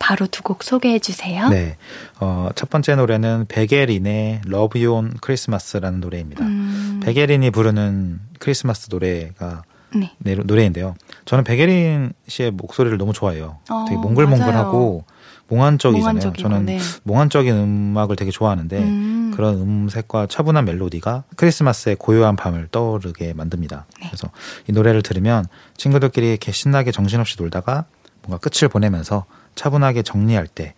[0.00, 1.48] 바로 두 곡 소개해 주세요.
[1.48, 1.76] 네.
[2.18, 6.44] 어, 첫 번째 노래는 베게린의 Love You on Christmas라는 노래입니다.
[6.44, 9.62] 음, 베게린이 부르는 크리스마스 노래가
[9.94, 10.12] 네.
[10.18, 10.94] 네, 노래인데요.
[11.26, 13.58] 저는 베게린 씨의 목소리를 너무 좋아해요.
[13.70, 15.04] 어, 되게 몽글몽글하고
[15.48, 16.32] 몽환적이잖아요.
[16.34, 16.78] 저는 네.
[17.02, 19.32] 몽환적인 음악을 되게 좋아하는데 음.
[19.34, 23.86] 그런 음색과 차분한 멜로디가 크리스마스의 고요한 밤을 떠오르게 만듭니다.
[24.00, 24.06] 네.
[24.08, 24.30] 그래서
[24.68, 25.44] 이 노래를 들으면
[25.76, 27.84] 친구들끼리 이렇게 신나게 정신없이 놀다가
[28.22, 29.24] 뭔가 끝을 보내면서
[29.54, 30.74] 차분하게 정리할 때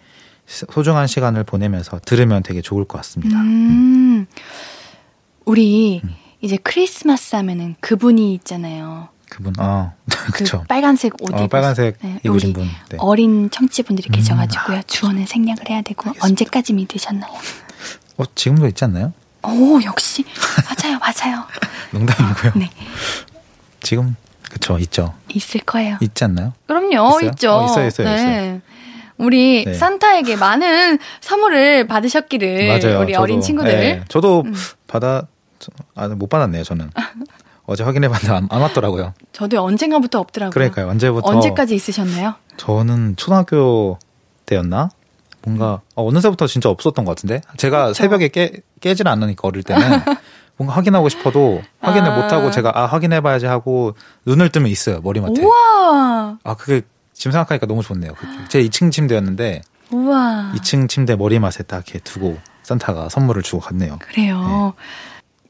[0.47, 3.39] 소중한 시간을 보내면서 들으면 되게 좋을 것 같습니다.
[3.39, 4.27] 음,
[5.45, 6.03] 우리
[6.41, 9.09] 이제 크리스마스 하면은 그분이 있잖아요.
[9.31, 9.93] 그분, 아,
[10.27, 10.65] 그 그쵸.
[10.69, 12.65] 빨간색 옷 어, 빨간색 네, 입으신 분.
[12.91, 12.97] 네.
[12.99, 14.83] 어린 청취분들이 음, 계셔가지고요.
[14.87, 17.33] 주원은 생략을 해야 되고 언제까지 믿으셨나요?
[18.19, 19.13] 어, 지금도 있지 않나요?
[19.45, 20.25] 오 역시
[20.67, 21.45] 맞아요 맞아요.
[21.93, 22.53] 농담이고요.
[22.57, 22.71] 네
[23.81, 24.15] 지금
[24.53, 25.15] 그쵸 있죠.
[25.29, 25.97] 있을 거예요.
[26.01, 26.53] 있지 않나요?
[26.67, 27.31] 그럼요 있어요?
[27.31, 27.53] 있죠.
[27.53, 28.61] 어, 있어요, 있어요, 네.
[29.17, 29.75] 우리 네.
[29.75, 33.01] 산타에게 많은 선물을 받으셨기를 맞아요.
[33.01, 33.71] 우리 저도, 어린 친구들.
[33.73, 33.81] 음.
[33.81, 34.45] 네, 저도
[34.87, 35.27] 받아
[35.95, 36.65] 아, 못 받았네요.
[36.65, 36.91] 저는
[37.65, 39.15] 어제 확인해봤는데 안, 안 왔더라고요.
[39.33, 40.51] 저도 언젠가부터 없더라고요.
[40.53, 40.89] 그러니까요.
[40.89, 41.29] 언제부터?
[41.29, 42.35] 언제까지 있으셨나요?
[42.59, 43.99] 저는 초등학교
[44.47, 44.91] 때였나?
[45.45, 47.95] 뭔가 어, 어느새부터 진짜 없었던 것 같은데 제가 그렇죠.
[47.95, 49.83] 새벽에 깨 깨질 않으니까 어릴 때는
[50.57, 52.17] 뭔가 확인하고 싶어도 확인을 아.
[52.17, 53.95] 못 하고 제가 아 확인해봐야지 하고
[54.27, 55.43] 눈을 뜨면 있어요 머리맡에.
[55.43, 56.83] 우와 아 그게
[57.13, 58.15] 지금 생각하니까 너무 좋네요.
[58.15, 58.29] 그게.
[58.49, 60.53] 제 2층 침대였는데 우와.
[60.57, 63.99] 2층 침대 머리맡에 딱 이렇게 두고 산타가 선물을 주고 갔네요.
[64.01, 64.75] 그래요.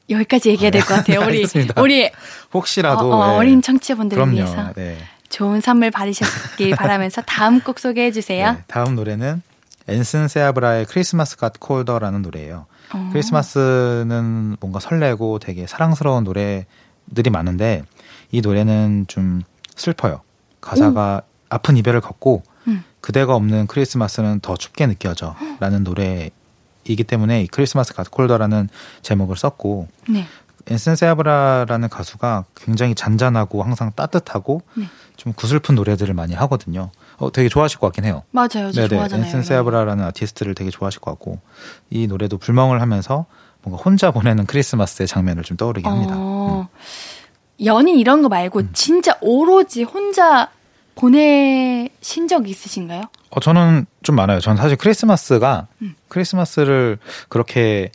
[0.08, 0.14] 네.
[0.16, 1.20] 여기까지 얘기해야 될 것 같아요.
[1.26, 1.46] 우리
[1.76, 2.10] 우리
[2.52, 4.36] 혹시라도 어, 어, 린 청취자분들을 그럼요.
[4.36, 4.98] 위해서 네.
[5.28, 8.52] 좋은 선물 받으셨길 바라면서 다음 곡 소개해 주세요.
[8.52, 9.40] 네, 다음 노래는
[9.88, 12.66] 앤슨 세아브라의 크리스마스 갓 콜더라는 노래예요.
[12.94, 13.08] 어.
[13.12, 17.82] 크리스마스는 뭔가 설레고 되게 사랑스러운 노래들이 많은데
[18.30, 19.42] 이 노래는 좀
[19.74, 20.20] 슬퍼요.
[20.60, 21.32] 가사가 음.
[21.48, 22.84] 아픈 이별을 걷고 음.
[23.00, 28.68] 그대가 없는 크리스마스는 더 춥게 느껴져 라는 노래이기 때문에 이 Christmas Got Colder라는
[29.02, 30.26] 제목을 썼고 네.
[30.66, 34.86] 앤슨 세아브라라는 가수가 굉장히 잔잔하고 항상 따뜻하고 네.
[35.16, 36.90] 좀 구슬픈 노래들을 많이 하거든요.
[37.22, 38.24] 어, 되게 좋아하실 것 같긴 해요.
[38.32, 38.72] 맞아요.
[38.72, 39.26] 저 좋아하잖아요.
[39.26, 41.38] 앤슨 세아브라라는 아티스트를 되게 좋아하실 것 같고
[41.88, 43.26] 이 노래도 불멍을 하면서
[43.62, 46.14] 뭔가 혼자 보내는 크리스마스의 장면을 좀 떠오르게 합니다.
[46.16, 47.64] 어, 음.
[47.64, 48.70] 연인 이런 거 말고 음.
[48.72, 50.50] 진짜 오로지 혼자
[50.96, 53.02] 보내신 적 있으신가요?
[53.30, 54.40] 어, 저는 좀 많아요.
[54.40, 55.94] 저는 사실 크리스마스가 음.
[56.08, 56.98] 크리스마스를
[57.28, 57.92] 그렇게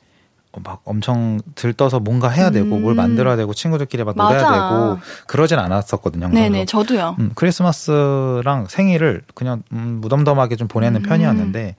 [0.64, 2.82] 막 엄청 들떠서 뭔가 해야 되고 음.
[2.82, 6.30] 뭘 만들어야 되고 친구들끼리 막 놀아야 되고 그러진 않았었거든요.
[6.30, 7.16] 네네, 저도요.
[7.20, 11.04] 음, 크리스마스랑 생일을 그냥 음, 무덤덤하게 좀 보내는 음.
[11.04, 11.76] 편이었는데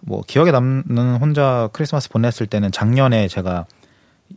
[0.00, 3.66] 뭐 기억에 남는 혼자 크리스마스 보냈을 때는 작년에 제가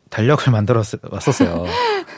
[0.09, 1.65] 달력을 만들어 왔었어요.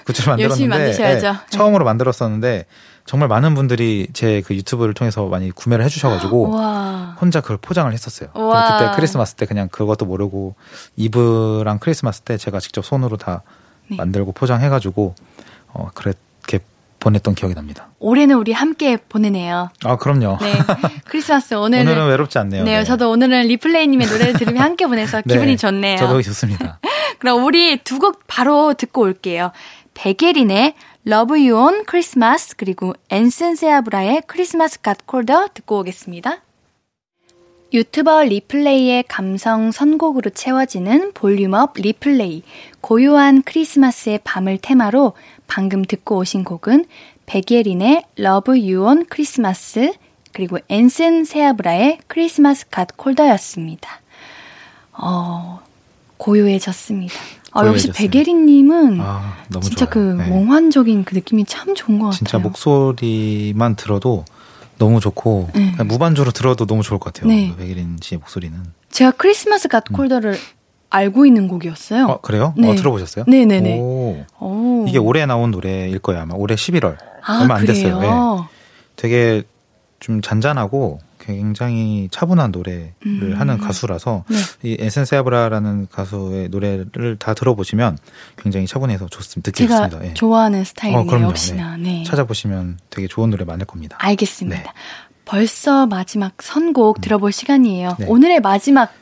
[0.06, 2.66] 굿즈를 만들었는데 네, 처음으로 만들었었는데
[3.06, 7.16] 정말 많은 분들이 제 그 유튜브를 통해서 많이 구매를 해주셔가지고 와.
[7.22, 8.30] 혼자 그걸 포장을 했었어요.
[8.34, 10.56] 그때 크리스마스 때 그냥 그것도 모르고
[10.96, 13.44] 이브랑 크리스마스 때 제가 직접 손으로 다
[13.90, 13.98] 네.
[13.98, 15.14] 만들고 포장해가지고
[15.74, 16.60] 어 그렇게
[17.00, 17.90] 보냈던 기억이 납니다.
[18.00, 19.70] 올해는 우리 함께 보내네요.
[19.84, 20.40] 아 그럼요.
[20.42, 20.54] 네,
[21.06, 22.64] 크리스마스 오늘 오늘은 외롭지 않네요.
[22.64, 22.84] 네, 네.
[22.84, 25.98] 저도 오늘은 리플레이님의 노래를 들으며 함께 보내서 네, 기분이 좋네요.
[25.98, 26.80] 저도 좋습니다.
[27.20, 29.52] 그럼 우리 두 곡 바로 듣고 올게요.
[29.94, 30.74] 베게린의
[31.08, 36.42] You on Christmas 그리고 앤슨 세아브라의 Christmas Got Colder 듣고 오겠습니다.
[37.72, 42.42] 볼륨업 리플레이의 감성 선곡으로 채워지는 볼륨업 리플레이
[42.82, 45.14] 고요한 크리스마스의 밤을 테마로
[45.46, 46.86] 방금 듣고 오신 곡은
[48.18, 49.94] Love You on Christmas
[50.34, 54.02] 그리고 앤슨 세아브라의 Christmas Got Colder였습니다.
[54.94, 55.62] 어,
[56.18, 57.14] 고요해졌습니다.
[57.52, 60.18] 아, 역시 백예린님은 아, 진짜 좋아요.
[60.18, 60.28] 그 네.
[60.30, 62.18] 몽환적인 그 느낌이 참 좋은 것 같아요.
[62.18, 64.26] 진짜 목소리만 들어도
[64.78, 65.74] 너무 좋고 네.
[65.84, 67.30] 무반주로 들어도 너무 좋을 것 같아요.
[67.30, 67.50] 네.
[67.52, 68.60] 그 백예린 씨의 목소리는.
[68.92, 70.38] 제가 크리스마스 갓 콜더를 음.
[70.90, 72.06] 알고 있는 곡이었어요.
[72.06, 72.54] 어, 그래요?
[72.58, 72.70] 네.
[72.70, 73.26] 어, 들어보셨어요?
[73.28, 73.80] 네네네.
[73.80, 74.26] 오.
[74.40, 74.86] 오.
[74.88, 76.36] 이게 올해 나온 노래일 거예요 아마.
[76.36, 76.98] 올해 11월.
[77.24, 77.74] 아, 얼마 안 그래요?
[77.74, 78.00] 됐어요.
[78.00, 78.10] 네.
[78.96, 79.44] 되게
[80.00, 83.34] 좀 잔잔하고 굉장히 차분한 노래를 음.
[83.36, 84.38] 하는 가수라서 네.
[84.64, 87.98] 이 에센세아브라라는 가수의 노래를 다 들어보시면
[88.38, 89.52] 굉장히 차분해서 좋습니다.
[89.52, 90.10] 듣기 제가 좋습니다.
[90.10, 90.14] 예.
[90.14, 91.26] 좋아하는 스타일이네요.
[91.26, 91.78] 어, 역시나.
[91.78, 91.84] 네.
[91.84, 92.04] 네.
[92.04, 93.98] 찾아보시면 되게 좋은 노래 많을 겁니다.
[94.00, 94.62] 알겠습니다.
[94.62, 94.70] 네.
[95.26, 97.02] 벌써 마지막 선곡 음.
[97.02, 97.96] 들어볼 시간이에요.
[98.00, 98.06] 네.
[98.08, 98.94] 오늘의 마지막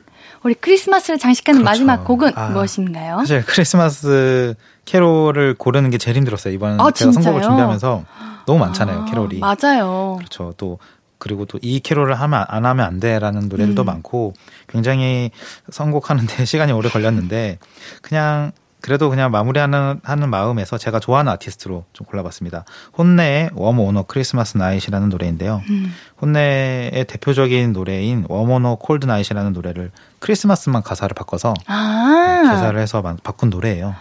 [0.43, 1.69] 우리 크리스마스를 장식하는 그렇죠.
[1.69, 3.17] 마지막 곡은 아, 무엇인가요?
[3.19, 4.55] 사실 크리스마스
[4.85, 6.53] 캐롤을 고르는 게 제일 힘들었어요.
[6.53, 7.23] 이번 아, 제가 진짜요?
[7.23, 8.05] 선곡을 준비하면서
[8.45, 9.39] 너무 많잖아요, 아, 캐롤이.
[9.39, 10.15] 맞아요.
[10.17, 10.53] 그렇죠.
[10.57, 10.79] 또
[11.23, 13.85] 그리고 또 이 캐롤을 하면 안 하면 안 돼라는 노래들도 음.
[13.85, 14.33] 많고
[14.67, 15.31] 굉장히
[15.71, 17.57] 선곡하는데 시간이 오래 걸렸는데
[18.01, 18.51] 그냥
[18.81, 22.65] 그래도 그냥 마무리하는 하는 마음에서 제가 좋아하는 아티스트로 좀 골라봤습니다.
[22.97, 25.61] 혼네의 Warm on a Christmas Night이라는 노래인데요.
[25.69, 25.93] 음.
[26.21, 32.41] 혼네의 대표적인 노래인 Warm on a Cold Night이라는 노래를 크리스마스만 가사를 바꿔서 아.
[32.43, 33.95] 네, 개사를 해서 바꾼 노래예요.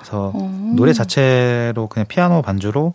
[0.00, 0.48] 그래서 오.
[0.74, 2.94] 노래 자체로 그냥 피아노 반주로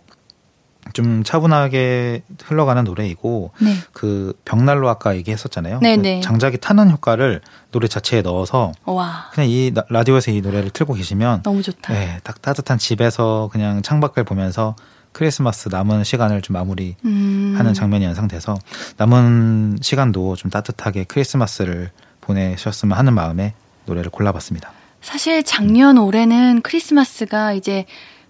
[0.92, 3.74] 좀 차분하게 흘러가는 노래이고 네.
[3.92, 5.80] 그 벽난로 아까 얘기했었잖아요.
[5.82, 5.96] 네.
[5.96, 7.40] 그 장작이 타는 효과를
[7.72, 9.30] 노래 자체에 넣어서 와.
[9.32, 11.92] 그냥 이 라디오에서 이 노래를 틀고 계시면 너무 좋다.
[11.92, 14.76] 네, 딱 따뜻한 집에서 그냥 창밖을 보면서
[15.12, 17.72] 크리스마스 남은 시간을 좀 마무리하는 음.
[17.74, 18.58] 장면이 연상돼서
[18.96, 23.54] 남은 시간도 좀 따뜻하게 크리스마스를 보내셨으면 하는 마음에
[23.86, 24.72] 노래를 골라봤습니다.
[25.00, 27.84] 사실 작년 올해는 크리스마스가 이제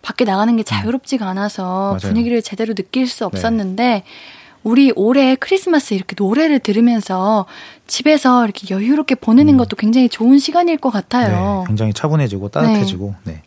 [0.04, 1.98] 밖에 나가는 게 자유롭지가 않아서 맞아요.
[1.98, 4.04] 분위기를 제대로 느낄 수 없었는데 네.
[4.62, 7.46] 우리 올해 크리스마스 이렇게 노래를 들으면서
[7.86, 9.58] 집에서 이렇게 여유롭게 보내는 음.
[9.58, 11.60] 것도 굉장히 좋은 시간일 것 같아요.
[11.62, 13.14] 네, 굉장히 차분해지고 따뜻해지고.
[13.24, 13.32] 네.
[13.32, 13.42] 네.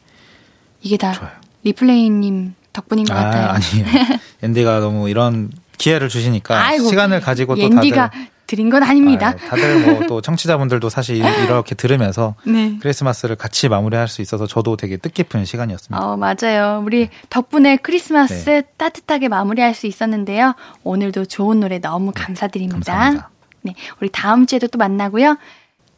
[0.82, 1.32] 이게 다 좋아요.
[1.64, 3.47] 리플레이님 덕분인 것 아, 같아요.
[3.49, 4.20] 아니에요.
[4.41, 8.10] 앤디가 너무 이런 기회를 주시니까 아이고, 시간을 가지고 또 다들
[8.48, 9.30] 드린 건 아닙니다.
[9.30, 12.78] 아, 다들 뭐 또 청취자분들도 사실 이렇게 들으면서 네.
[12.82, 16.04] 크리스마스를 같이 마무리할 수 있어서 저도 되게 뜻깊은 시간이었습니다.
[16.04, 16.82] 어, 맞아요.
[16.86, 18.62] 우리 덕분에 크리스마스 네.
[18.78, 20.56] 따뜻하게 마무리할 수 있었는데요.
[20.84, 22.76] 오늘도 좋은 노래 너무 네, 감사드립니다.
[22.93, 23.30] 감사합니다.
[23.64, 25.38] 네, 우리 다음 주에도 또 만나고요.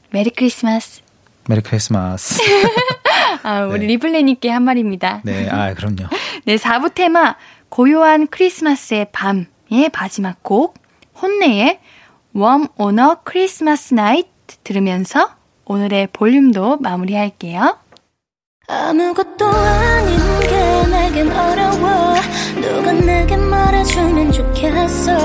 [0.09, 1.01] Merry Christmas.
[1.47, 2.41] Merry Christmas.
[3.43, 3.85] 아, 우리 네.
[3.87, 5.21] 리플레님께 한 말입니다.
[5.23, 6.07] 네, 아, 그럼요.
[6.45, 7.35] 네, 4부 테마
[7.69, 10.75] 고요한 크리스마스의 밤의 마지막 곡
[11.21, 11.79] 혼내의
[12.41, 14.29] On a Christmas Night
[14.63, 15.29] 들으면서
[15.65, 17.77] 오늘의 볼륨도 마무리할게요.
[18.67, 22.13] 아무것도 아닌 게 내겐 어려워.
[22.61, 25.17] 누가 내게 말해주면 좋겠어.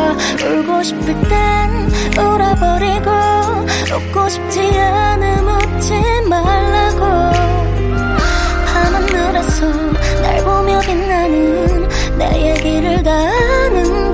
[0.45, 3.11] 울고 싶을 땐 울어버리고
[3.95, 5.93] 웃고 싶지 않음 웃지
[6.29, 7.01] 말라고.
[8.67, 9.67] 밤하늘에서
[10.21, 11.89] 날 보며 빛나는
[12.19, 14.14] 내 얘기를 다 아는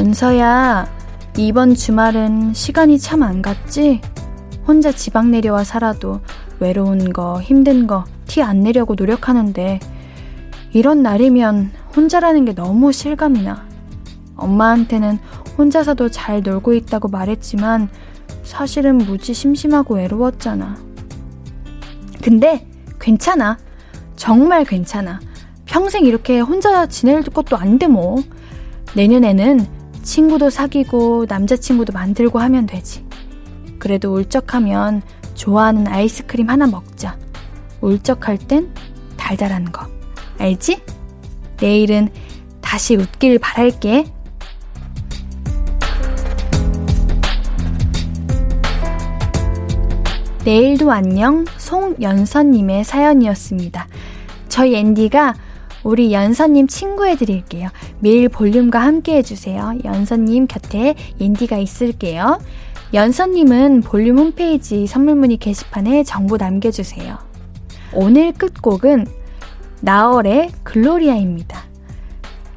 [0.00, 0.88] 연서야,
[1.36, 4.00] 이번 주말은 시간이 참 안 갔지?
[4.66, 6.20] 혼자 지방 내려와 살아도
[6.58, 9.78] 외로운 거, 힘든 거 티 안 내려고 노력하는데
[10.72, 13.66] 이런 날이면 혼자라는 게 너무 실감이 나.
[14.36, 15.18] 엄마한테는
[15.58, 17.90] 혼자서도 잘 놀고 있다고 말했지만
[18.42, 20.78] 사실은 무지 심심하고 외로웠잖아.
[22.22, 22.66] 근데
[22.98, 23.58] 괜찮아.
[24.16, 25.20] 정말 괜찮아.
[25.66, 28.22] 평생 이렇게 혼자 지낼 것도 안 돼 뭐.
[28.96, 33.04] 내년에는 친구도 사귀고 남자친구도 만들고 하면 되지.
[33.78, 35.02] 그래도 울적하면
[35.34, 37.18] 좋아하는 아이스크림 하나 먹자.
[37.80, 38.72] 울적할 땐
[39.16, 39.86] 달달한 거.
[40.38, 40.82] 알지?
[41.60, 42.08] 내일은
[42.60, 44.04] 다시 웃길 바랄게.
[50.44, 53.86] 내일도 안녕 송연선님의 사연이었습니다.
[54.48, 55.34] 저희 앤디가
[55.82, 57.68] 우리 연서님 친구해드릴게요.
[58.00, 59.78] 매일 볼륨과 함께 해주세요.
[59.84, 62.38] 연서님 곁에 옌디가 있을게요.
[62.92, 67.18] 연서님은 볼륨 홈페이지 선물문의 게시판에 정보 남겨주세요.
[67.94, 69.06] 오늘 끝곡은
[69.80, 71.62] 나얼의 글로리아입니다.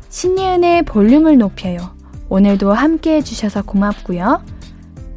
[0.09, 1.95] 신예은의 볼륨을 높여요.
[2.29, 4.43] 오늘도 함께 해주셔서 고맙고요.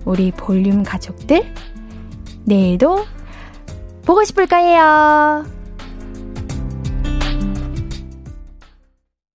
[0.04, 1.52] 우리 볼륨 가족들,
[2.44, 3.04] 내일도
[4.04, 5.55] 보고 싶을 거예요.